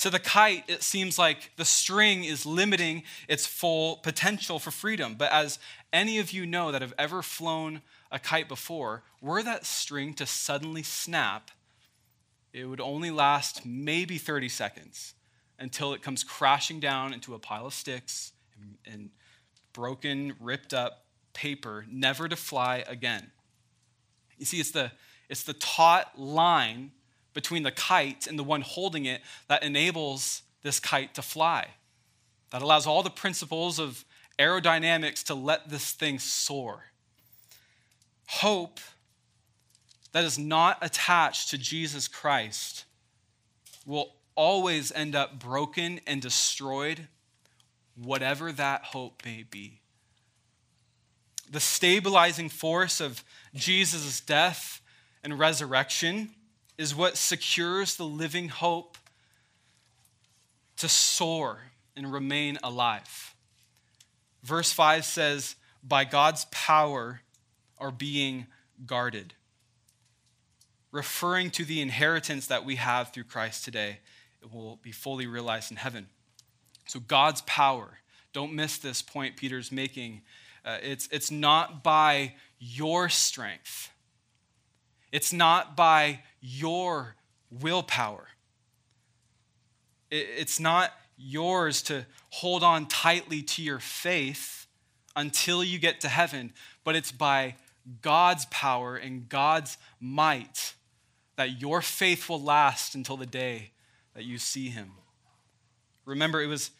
To 0.00 0.10
the 0.10 0.18
kite, 0.18 0.64
it 0.68 0.82
seems 0.82 1.18
like 1.18 1.52
the 1.56 1.64
string 1.64 2.24
is 2.24 2.44
limiting 2.44 3.02
its 3.28 3.46
full 3.46 3.96
potential 3.96 4.58
for 4.58 4.70
freedom. 4.70 5.14
But 5.16 5.32
as 5.32 5.58
any 5.92 6.18
of 6.18 6.32
you 6.32 6.44
know 6.44 6.70
that 6.70 6.82
have 6.82 6.92
ever 6.98 7.22
flown 7.22 7.80
a 8.12 8.18
kite 8.18 8.48
before, 8.48 9.02
were 9.22 9.42
that 9.42 9.64
string 9.64 10.12
to 10.14 10.26
suddenly 10.26 10.82
snap, 10.82 11.50
it 12.52 12.66
would 12.66 12.80
only 12.80 13.10
last 13.10 13.64
maybe 13.64 14.18
30 14.18 14.50
seconds 14.50 15.14
until 15.58 15.94
it 15.94 16.02
comes 16.02 16.22
crashing 16.22 16.78
down 16.78 17.14
into 17.14 17.34
a 17.34 17.38
pile 17.38 17.66
of 17.66 17.74
sticks 17.74 18.32
and, 18.86 19.10
broken, 19.72 20.34
ripped 20.40 20.72
up 20.72 21.04
paper, 21.32 21.84
never 21.90 22.28
to 22.28 22.36
fly 22.36 22.84
again. 22.86 23.30
You 24.38 24.46
see, 24.46 24.58
it's 24.58 24.70
the, 24.70 24.92
it's 25.28 25.42
the 25.42 25.52
taut 25.54 26.18
line 26.18 26.92
between 27.36 27.64
the 27.64 27.70
kite 27.70 28.26
and 28.26 28.38
the 28.38 28.42
one 28.42 28.62
holding 28.62 29.04
it 29.04 29.20
that 29.46 29.62
enables 29.62 30.40
this 30.62 30.80
kite 30.80 31.14
to 31.14 31.20
fly. 31.20 31.68
That 32.50 32.62
allows 32.62 32.86
all 32.86 33.02
the 33.02 33.10
principles 33.10 33.78
of 33.78 34.06
aerodynamics 34.38 35.22
to 35.24 35.34
let 35.34 35.68
this 35.68 35.92
thing 35.92 36.18
soar. 36.18 36.84
Hope 38.26 38.80
that 40.12 40.24
is 40.24 40.38
not 40.38 40.78
attached 40.80 41.50
to 41.50 41.58
Jesus 41.58 42.08
Christ 42.08 42.86
will 43.84 44.14
always 44.34 44.90
end 44.92 45.14
up 45.14 45.38
broken 45.38 46.00
and 46.06 46.22
destroyed, 46.22 47.06
whatever 48.02 48.50
that 48.50 48.82
hope 48.82 49.22
may 49.26 49.44
be. 49.48 49.80
The 51.50 51.60
stabilizing 51.60 52.48
force 52.48 52.98
of 52.98 53.22
Jesus' 53.54 54.20
death 54.20 54.80
and 55.22 55.38
resurrection 55.38 56.30
is 56.78 56.94
what 56.94 57.16
secures 57.16 57.96
the 57.96 58.04
living 58.04 58.48
hope 58.48 58.98
to 60.76 60.88
soar 60.88 61.60
and 61.96 62.12
remain 62.12 62.58
alive. 62.62 63.34
Verse 64.42 64.72
5 64.72 65.04
says, 65.04 65.56
By 65.82 66.04
God's 66.04 66.46
power 66.50 67.22
are 67.78 67.90
being 67.90 68.46
guarded, 68.84 69.34
referring 70.92 71.50
to 71.52 71.64
the 71.64 71.80
inheritance 71.80 72.46
that 72.46 72.64
we 72.64 72.76
have 72.76 73.12
through 73.12 73.24
Christ 73.24 73.64
today. 73.64 74.00
It 74.42 74.52
will 74.52 74.76
be 74.76 74.92
fully 74.92 75.26
realized 75.26 75.70
in 75.70 75.78
heaven. 75.78 76.08
So, 76.86 77.00
God's 77.00 77.40
power, 77.42 77.98
don't 78.32 78.52
miss 78.52 78.78
this 78.78 79.02
point 79.02 79.36
Peter's 79.36 79.72
making. 79.72 80.22
Uh, 80.64 80.78
it's, 80.82 81.08
it's 81.10 81.30
not 81.30 81.82
by 81.82 82.34
your 82.58 83.08
strength 83.08 83.90
it's 85.12 85.32
not 85.32 85.76
by 85.76 86.20
your 86.40 87.16
willpower. 87.50 88.28
It's 90.10 90.60
not 90.60 90.92
yours 91.16 91.82
to 91.82 92.06
hold 92.30 92.62
on 92.62 92.86
tightly 92.86 93.42
to 93.42 93.62
your 93.62 93.78
faith 93.78 94.66
until 95.14 95.64
you 95.64 95.78
get 95.78 96.00
to 96.02 96.08
heaven, 96.08 96.52
but 96.84 96.94
it's 96.94 97.10
by 97.10 97.56
God's 98.02 98.46
power 98.46 98.96
and 98.96 99.28
God's 99.28 99.78
might 100.00 100.74
that 101.36 101.60
your 101.60 101.82
faith 101.82 102.28
will 102.28 102.42
last 102.42 102.94
until 102.94 103.16
the 103.16 103.26
day 103.26 103.70
that 104.14 104.24
you 104.24 104.38
see 104.38 104.68
Him. 104.68 104.92
Remember, 106.04 106.42
it 106.42 106.46
was, 106.46 106.70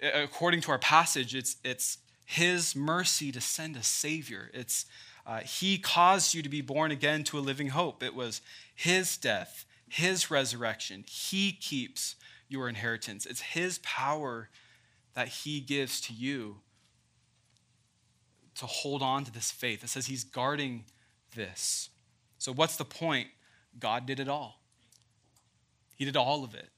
according 0.00 0.60
to 0.62 0.70
our 0.70 0.78
passage, 0.78 1.34
it's, 1.34 1.56
it's 1.64 1.98
His 2.24 2.76
mercy 2.76 3.32
to 3.32 3.40
send 3.40 3.76
a 3.76 3.82
Savior. 3.82 4.50
It's 4.54 4.86
uh, 5.26 5.40
he 5.40 5.78
caused 5.78 6.34
you 6.34 6.42
to 6.42 6.48
be 6.48 6.60
born 6.60 6.90
again 6.90 7.24
to 7.24 7.38
a 7.38 7.40
living 7.40 7.68
hope. 7.68 8.02
It 8.02 8.14
was 8.14 8.42
His 8.74 9.16
death, 9.16 9.64
His 9.88 10.30
resurrection. 10.30 11.04
He 11.08 11.52
keeps 11.52 12.16
your 12.48 12.68
inheritance. 12.68 13.24
It's 13.24 13.40
His 13.40 13.78
power 13.78 14.50
that 15.14 15.28
He 15.28 15.60
gives 15.60 16.00
to 16.02 16.12
you 16.12 16.56
to 18.56 18.66
hold 18.66 19.02
on 19.02 19.24
to 19.24 19.32
this 19.32 19.50
faith. 19.50 19.82
It 19.82 19.88
says 19.88 20.06
He's 20.06 20.24
guarding 20.24 20.84
this. 21.34 21.88
So, 22.38 22.52
what's 22.52 22.76
the 22.76 22.84
point? 22.84 23.28
God 23.78 24.06
did 24.06 24.20
it 24.20 24.28
all, 24.28 24.60
He 25.96 26.04
did 26.04 26.16
all 26.16 26.44
of 26.44 26.54
it. 26.54 26.68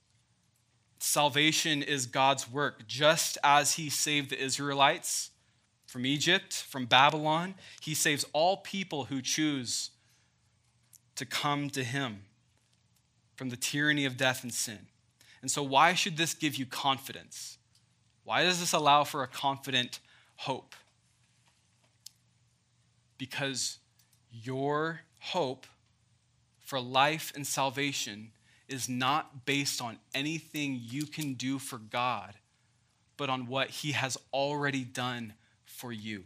Salvation 0.99 1.83
is 1.83 2.07
God's 2.07 2.51
work, 2.51 2.87
just 2.87 3.39
as 3.43 3.75
He 3.75 3.91
saved 3.91 4.31
the 4.31 4.41
Israelites 4.41 5.31
from 5.97 6.05
Egypt, 6.05 6.53
from 6.53 6.85
Babylon. 6.85 7.55
He 7.81 7.95
saves 7.95 8.23
all 8.35 8.59
people 8.59 9.07
who 9.07 9.23
choose 9.23 9.89
to 11.15 11.25
come 11.25 11.71
to 11.71 11.83
him 11.83 12.25
from 13.35 13.49
the 13.49 13.57
tyranny 13.57 14.05
of 14.05 14.19
death 14.19 14.43
and 14.43 14.53
sin. 14.53 14.89
And 15.41 15.51
so, 15.51 15.63
why 15.63 15.95
should 15.95 16.19
this 16.19 16.35
give 16.35 16.57
you 16.57 16.67
confidence? 16.67 17.57
Why 18.25 18.43
does 18.43 18.61
this 18.61 18.75
allow 18.75 19.05
for 19.05 19.23
a 19.23 19.27
confident 19.27 20.01
hope? 20.37 20.75
because 23.19 23.79
your 24.31 25.01
hope 25.19 25.67
for 26.61 26.81
life 26.81 27.33
and 27.35 27.47
salvation 27.47 28.33
is 28.69 28.89
not 28.89 29.47
based 29.47 29.81
on 29.81 29.99
anything 30.15 30.81
you 30.83 31.07
can 31.07 31.35
do 31.35 31.59
for 31.59 31.79
God, 31.79 32.35
but 33.17 33.31
on 33.31 33.47
what 33.47 33.71
He 33.71 33.93
has 33.93 34.19
already 34.33 34.85
done 34.85 35.35
for 35.77 35.93
you. 35.93 36.25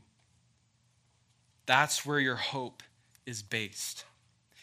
That's 1.66 2.06
where 2.06 2.18
your 2.18 2.36
hope 2.36 2.82
is 3.26 3.42
based. 3.42 4.04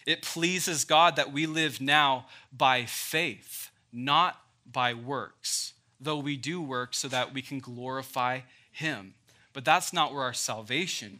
It 0.05 0.21
pleases 0.21 0.85
God 0.85 1.17
that 1.17 1.33
we 1.33 1.45
live 1.45 1.81
now 1.81 2.27
by 2.55 2.85
faith, 2.85 3.69
not 3.91 4.41
by 4.65 4.93
works, 4.93 5.73
though 5.99 6.17
we 6.17 6.37
do 6.37 6.61
work 6.61 6.93
so 6.93 7.07
that 7.09 7.33
we 7.33 7.41
can 7.41 7.59
glorify 7.59 8.41
Him. 8.71 9.13
But 9.53 9.65
that's 9.65 9.91
not 9.91 10.13
where 10.13 10.23
our 10.23 10.33
salvation 10.33 11.19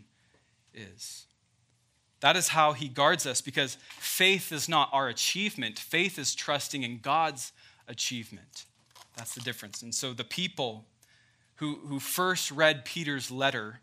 is. 0.73 1.25
That 2.19 2.36
is 2.36 2.49
how 2.49 2.73
he 2.73 2.88
guards 2.88 3.27
us 3.27 3.41
because 3.41 3.77
faith 3.99 4.51
is 4.51 4.67
not 4.67 4.89
our 4.91 5.08
achievement. 5.08 5.77
Faith 5.77 6.17
is 6.17 6.34
trusting 6.34 6.84
in 6.84 6.99
God's 6.99 7.51
achievement. 7.88 8.65
That's 9.15 9.36
the 9.36 9.41
difference. 9.41 9.82
And 9.82 9.93
so 9.93 10.13
the 10.13 10.23
people 10.23 10.86
who, 11.57 11.75
who 11.87 11.99
first 11.99 12.51
read 12.51 12.85
Peter's 12.85 13.29
letter 13.29 13.79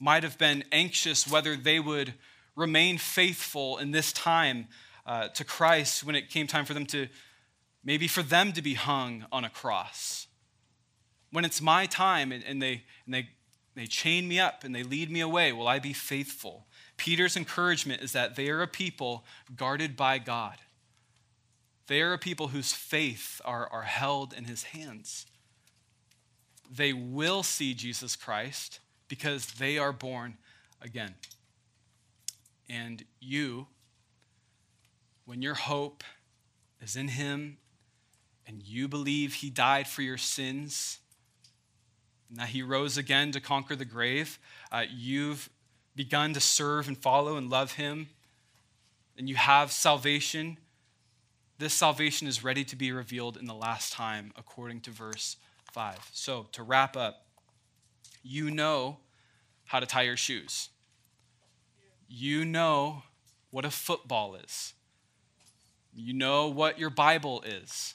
might 0.00 0.22
have 0.22 0.38
been 0.38 0.64
anxious 0.72 1.28
whether 1.28 1.56
they 1.56 1.80
would 1.80 2.14
remain 2.56 2.98
faithful 2.98 3.78
in 3.78 3.90
this 3.90 4.12
time 4.12 4.66
uh, 5.06 5.28
to 5.28 5.44
Christ 5.44 6.04
when 6.04 6.14
it 6.14 6.28
came 6.28 6.46
time 6.46 6.64
for 6.64 6.74
them 6.74 6.86
to, 6.86 7.08
maybe 7.84 8.08
for 8.08 8.22
them 8.22 8.52
to 8.52 8.62
be 8.62 8.74
hung 8.74 9.26
on 9.32 9.44
a 9.44 9.50
cross. 9.50 10.26
When 11.30 11.44
it's 11.44 11.60
my 11.60 11.86
time 11.86 12.32
and, 12.32 12.44
and, 12.44 12.60
they, 12.60 12.84
and 13.04 13.14
they, 13.14 13.28
they 13.74 13.86
chain 13.86 14.26
me 14.26 14.40
up 14.40 14.64
and 14.64 14.74
they 14.74 14.82
lead 14.82 15.10
me 15.10 15.20
away, 15.20 15.52
will 15.52 15.68
I 15.68 15.78
be 15.78 15.92
faithful? 15.92 16.66
Peter's 16.96 17.36
encouragement 17.36 18.02
is 18.02 18.12
that 18.12 18.34
they 18.34 18.48
are 18.50 18.62
a 18.62 18.66
people 18.66 19.24
guarded 19.54 19.96
by 19.96 20.18
God. 20.18 20.56
They 21.86 22.02
are 22.02 22.12
a 22.12 22.18
people 22.18 22.48
whose 22.48 22.72
faith 22.72 23.40
are, 23.44 23.66
are 23.70 23.82
held 23.82 24.32
in 24.32 24.44
his 24.44 24.64
hands. 24.64 25.26
They 26.70 26.92
will 26.92 27.42
see 27.42 27.74
Jesus 27.74 28.16
Christ 28.16 28.80
because 29.08 29.46
they 29.46 29.78
are 29.78 29.92
born 29.92 30.36
again. 30.82 31.14
And 32.68 33.04
you, 33.20 33.66
when 35.24 35.40
your 35.40 35.54
hope 35.54 36.04
is 36.80 36.96
in 36.96 37.08
him 37.08 37.56
and 38.46 38.62
you 38.62 38.88
believe 38.88 39.34
he 39.34 39.50
died 39.50 39.88
for 39.88 40.02
your 40.02 40.18
sins, 40.18 40.98
and 42.28 42.38
that 42.38 42.48
he 42.48 42.62
rose 42.62 42.98
again 42.98 43.32
to 43.32 43.40
conquer 43.40 43.74
the 43.74 43.84
grave, 43.84 44.38
uh, 44.70 44.84
you've 44.90 45.48
begun 45.98 46.32
to 46.32 46.40
serve 46.40 46.86
and 46.86 46.96
follow 46.96 47.36
and 47.36 47.50
love 47.50 47.72
Him, 47.72 48.08
and 49.18 49.28
you 49.28 49.34
have 49.34 49.72
salvation, 49.72 50.56
this 51.58 51.74
salvation 51.74 52.28
is 52.28 52.44
ready 52.44 52.62
to 52.62 52.76
be 52.76 52.92
revealed 52.92 53.36
in 53.36 53.46
the 53.46 53.54
last 53.54 53.92
time, 53.92 54.32
according 54.36 54.80
to 54.82 54.92
verse 54.92 55.36
5. 55.78 56.10
So, 56.12 56.48
to 56.50 56.64
wrap 56.64 56.96
up, 56.96 57.24
you 58.24 58.50
know 58.50 58.96
how 59.64 59.78
to 59.78 59.86
tie 59.86 60.02
your 60.02 60.16
shoes. 60.16 60.70
You 62.08 62.44
know 62.44 63.04
what 63.52 63.64
a 63.64 63.70
football 63.70 64.34
is. 64.34 64.72
You 65.94 66.14
know 66.14 66.48
what 66.48 66.80
your 66.80 66.90
Bible 66.90 67.42
is. 67.42 67.94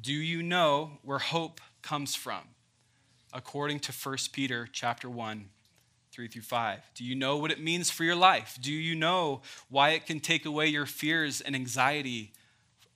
Do 0.00 0.12
you 0.12 0.42
know 0.42 0.98
where 1.04 1.20
hope 1.20 1.60
comes 1.82 2.16
from? 2.16 2.40
According 3.32 3.78
to 3.80 3.92
1 3.92 4.16
Peter 4.32 4.68
chapter 4.72 5.08
1 5.08 5.50
3 6.10 6.26
through 6.26 6.42
5? 6.42 6.80
Do 6.96 7.04
you 7.04 7.14
know 7.14 7.36
what 7.36 7.52
it 7.52 7.62
means 7.62 7.90
for 7.92 8.02
your 8.02 8.16
life? 8.16 8.58
Do 8.60 8.72
you 8.72 8.96
know 8.96 9.42
why 9.68 9.90
it 9.90 10.04
can 10.04 10.18
take 10.18 10.44
away 10.44 10.66
your 10.66 10.86
fears 10.86 11.40
and 11.40 11.54
anxiety 11.54 12.32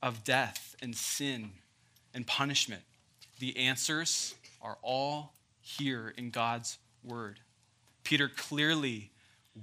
of 0.02 0.24
death 0.24 0.74
and 0.82 0.96
sin 0.96 1.52
and 2.12 2.26
punishment? 2.26 2.82
The 3.42 3.56
answers 3.56 4.36
are 4.60 4.78
all 4.82 5.32
here 5.60 6.14
in 6.16 6.30
God's 6.30 6.78
word. 7.02 7.40
Peter 8.04 8.28
clearly 8.28 9.10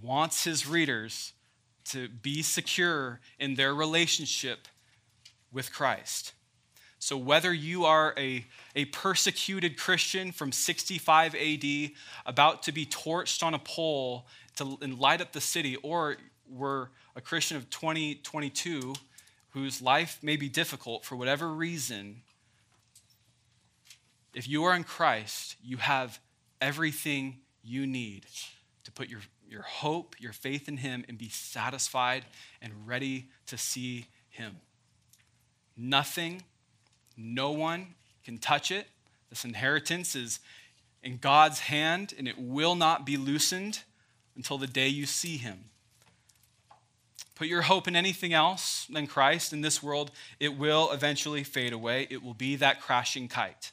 wants 0.01 0.43
his 0.43 0.67
readers 0.67 1.31
to 1.85 2.09
be 2.09 2.41
secure 2.41 3.21
in 3.39 3.55
their 3.55 3.73
relationship 3.73 4.67
with 5.53 5.71
Christ. 5.71 6.33
So, 6.99 7.15
whether 7.15 7.53
you 7.53 7.85
are 7.85 8.13
a, 8.17 8.45
a 8.75 8.83
persecuted 8.83 9.77
Christian 9.77 10.33
from 10.33 10.51
65 10.51 11.33
AD 11.33 11.91
about 12.25 12.63
to 12.63 12.73
be 12.73 12.85
torched 12.85 13.41
on 13.41 13.53
a 13.53 13.59
pole 13.59 14.27
to 14.57 14.77
and 14.81 14.99
light 14.99 15.21
up 15.21 15.31
the 15.31 15.39
city, 15.39 15.77
or 15.77 16.17
were 16.49 16.91
a 17.15 17.21
Christian 17.21 17.55
of 17.55 17.69
2022 17.69 18.93
whose 19.51 19.81
life 19.81 20.19
may 20.21 20.35
be 20.35 20.49
difficult 20.49 21.05
for 21.05 21.15
whatever 21.15 21.47
reason, 21.47 22.23
if 24.33 24.47
you 24.47 24.63
are 24.63 24.75
in 24.75 24.83
Christ, 24.83 25.55
you 25.63 25.77
have 25.77 26.19
everything 26.61 27.37
you 27.63 27.85
need 27.87 28.25
to 28.83 28.91
put 28.91 29.09
your, 29.09 29.21
your 29.47 29.61
hope, 29.61 30.15
your 30.19 30.33
faith 30.33 30.67
in 30.67 30.77
Him, 30.77 31.03
and 31.07 31.17
be 31.17 31.29
satisfied 31.29 32.25
and 32.61 32.87
ready 32.87 33.29
to 33.47 33.57
see 33.57 34.07
Him. 34.29 34.57
Nothing 35.75 36.43
no 37.17 37.51
one 37.51 37.95
can 38.23 38.37
touch 38.37 38.71
it. 38.71 38.87
This 39.29 39.45
inheritance 39.45 40.15
is 40.15 40.39
in 41.03 41.17
God's 41.17 41.59
hand, 41.59 42.13
and 42.17 42.27
it 42.27 42.37
will 42.37 42.75
not 42.75 43.05
be 43.05 43.17
loosened 43.17 43.79
until 44.35 44.57
the 44.57 44.67
day 44.67 44.87
you 44.87 45.05
see 45.05 45.37
Him. 45.37 45.65
Put 47.35 47.47
your 47.47 47.63
hope 47.63 47.87
in 47.87 47.95
anything 47.95 48.33
else 48.33 48.85
than 48.89 49.07
Christ 49.07 49.53
in 49.53 49.61
this 49.61 49.81
world, 49.81 50.11
it 50.39 50.57
will 50.57 50.91
eventually 50.91 51.43
fade 51.43 51.71
away. 51.71 52.07
It 52.09 52.21
will 52.21 52.33
be 52.33 52.57
that 52.57 52.81
crashing 52.81 53.29
kite. 53.29 53.71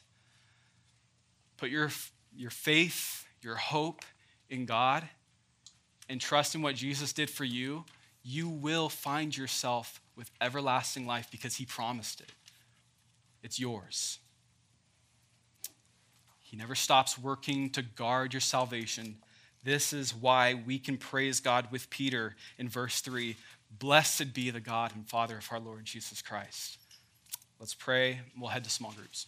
Put 1.57 1.69
your, 1.69 1.89
your 2.35 2.51
faith, 2.51 3.25
your 3.41 3.55
hope 3.55 4.01
in 4.49 4.65
God, 4.65 5.07
and 6.09 6.21
trust 6.21 6.55
in 6.55 6.61
what 6.61 6.75
Jesus 6.75 7.13
did 7.13 7.29
for 7.29 7.43
you. 7.43 7.85
You 8.23 8.47
will 8.47 8.89
find 8.89 9.35
yourself 9.35 10.01
with 10.15 10.29
everlasting 10.41 11.05
life 11.05 11.27
because 11.31 11.55
He 11.55 11.65
promised 11.65 12.21
it 12.21 12.31
it's 13.43 13.59
yours. 13.59 14.19
He 16.39 16.57
never 16.57 16.75
stops 16.75 17.17
working 17.17 17.69
to 17.71 17.81
guard 17.81 18.33
your 18.33 18.41
salvation. 18.41 19.17
This 19.63 19.91
is 19.91 20.15
why 20.15 20.53
we 20.53 20.79
can 20.79 20.97
praise 20.97 21.39
God 21.39 21.67
with 21.71 21.89
Peter 21.89 22.35
in 22.57 22.69
verse 22.69 23.01
3 23.01 23.35
Blessed 23.79 24.33
be 24.33 24.49
the 24.49 24.61
God 24.61 24.95
and 24.95 25.07
Father 25.07 25.37
of 25.37 25.47
our 25.51 25.59
Lord 25.59 25.83
Jesus 25.83 26.21
Christ. 26.21 26.77
Let's 27.59 27.73
pray. 27.73 28.21
We'll 28.37 28.49
head 28.49 28.63
to 28.63 28.69
small 28.69 28.93
groups. 28.93 29.27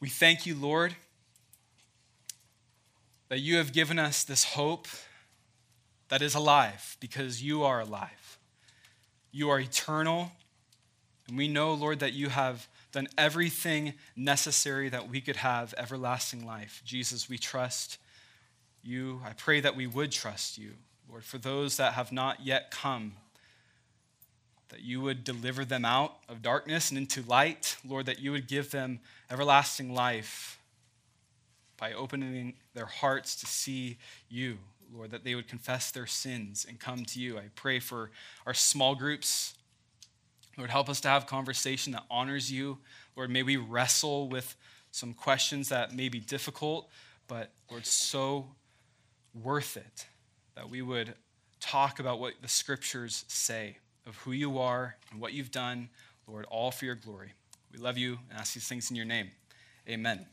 We 0.00 0.08
thank 0.08 0.46
you, 0.46 0.54
Lord, 0.54 0.94
that 3.28 3.40
you 3.40 3.56
have 3.56 3.72
given 3.72 3.98
us 3.98 4.24
this 4.24 4.44
hope 4.44 4.86
that 6.08 6.22
is 6.22 6.34
alive 6.34 6.96
because 7.00 7.42
you 7.42 7.64
are 7.64 7.80
alive. 7.80 8.38
You 9.32 9.50
are 9.50 9.58
eternal. 9.58 10.30
And 11.28 11.38
we 11.38 11.48
know, 11.48 11.72
Lord, 11.72 12.00
that 12.00 12.12
you 12.12 12.28
have 12.28 12.68
done 12.92 13.08
everything 13.18 13.94
necessary 14.14 14.88
that 14.90 15.08
we 15.08 15.20
could 15.20 15.36
have 15.36 15.74
everlasting 15.76 16.46
life. 16.46 16.82
Jesus, 16.84 17.28
we 17.28 17.38
trust 17.38 17.98
you. 18.82 19.20
I 19.24 19.32
pray 19.32 19.60
that 19.60 19.74
we 19.74 19.86
would 19.86 20.12
trust 20.12 20.58
you, 20.58 20.74
Lord, 21.08 21.24
for 21.24 21.38
those 21.38 21.78
that 21.78 21.94
have 21.94 22.12
not 22.12 22.44
yet 22.44 22.70
come, 22.70 23.14
that 24.70 24.80
you 24.80 25.00
would 25.00 25.24
deliver 25.24 25.64
them 25.64 25.84
out 25.84 26.16
of 26.28 26.42
darkness 26.42 26.90
and 26.90 26.98
into 26.98 27.22
light. 27.22 27.76
Lord, 27.86 28.06
that 28.06 28.18
you 28.18 28.32
would 28.32 28.48
give 28.48 28.70
them 28.70 29.00
everlasting 29.30 29.94
life 29.94 30.58
by 31.76 31.92
opening 31.92 32.54
their 32.74 32.86
hearts 32.86 33.36
to 33.36 33.46
see 33.46 33.98
you. 34.28 34.58
Lord, 34.92 35.10
that 35.10 35.24
they 35.24 35.34
would 35.34 35.48
confess 35.48 35.90
their 35.90 36.06
sins 36.06 36.66
and 36.68 36.78
come 36.78 37.04
to 37.06 37.20
you. 37.20 37.38
I 37.38 37.44
pray 37.54 37.78
for 37.78 38.10
our 38.46 38.54
small 38.54 38.94
groups 38.94 39.54
Lord, 40.56 40.70
help 40.70 40.88
us 40.88 41.00
to 41.00 41.08
have 41.08 41.26
conversation 41.26 41.92
that 41.92 42.04
honors 42.10 42.50
you. 42.50 42.78
Lord, 43.16 43.30
may 43.30 43.42
we 43.42 43.56
wrestle 43.56 44.28
with 44.28 44.56
some 44.90 45.12
questions 45.12 45.68
that 45.70 45.94
may 45.94 46.08
be 46.08 46.20
difficult, 46.20 46.88
but 47.26 47.50
Lord, 47.70 47.86
so 47.86 48.46
worth 49.42 49.76
it 49.76 50.06
that 50.54 50.70
we 50.70 50.82
would 50.82 51.14
talk 51.58 51.98
about 51.98 52.20
what 52.20 52.34
the 52.40 52.48
scriptures 52.48 53.24
say 53.26 53.78
of 54.06 54.16
who 54.18 54.32
you 54.32 54.58
are 54.58 54.96
and 55.10 55.20
what 55.20 55.32
you've 55.32 55.50
done, 55.50 55.88
Lord, 56.26 56.46
all 56.50 56.70
for 56.70 56.84
your 56.84 56.94
glory. 56.94 57.32
We 57.72 57.78
love 57.78 57.98
you 57.98 58.18
and 58.30 58.38
ask 58.38 58.54
these 58.54 58.68
things 58.68 58.90
in 58.90 58.96
your 58.96 59.06
name. 59.06 59.30
Amen. 59.88 60.26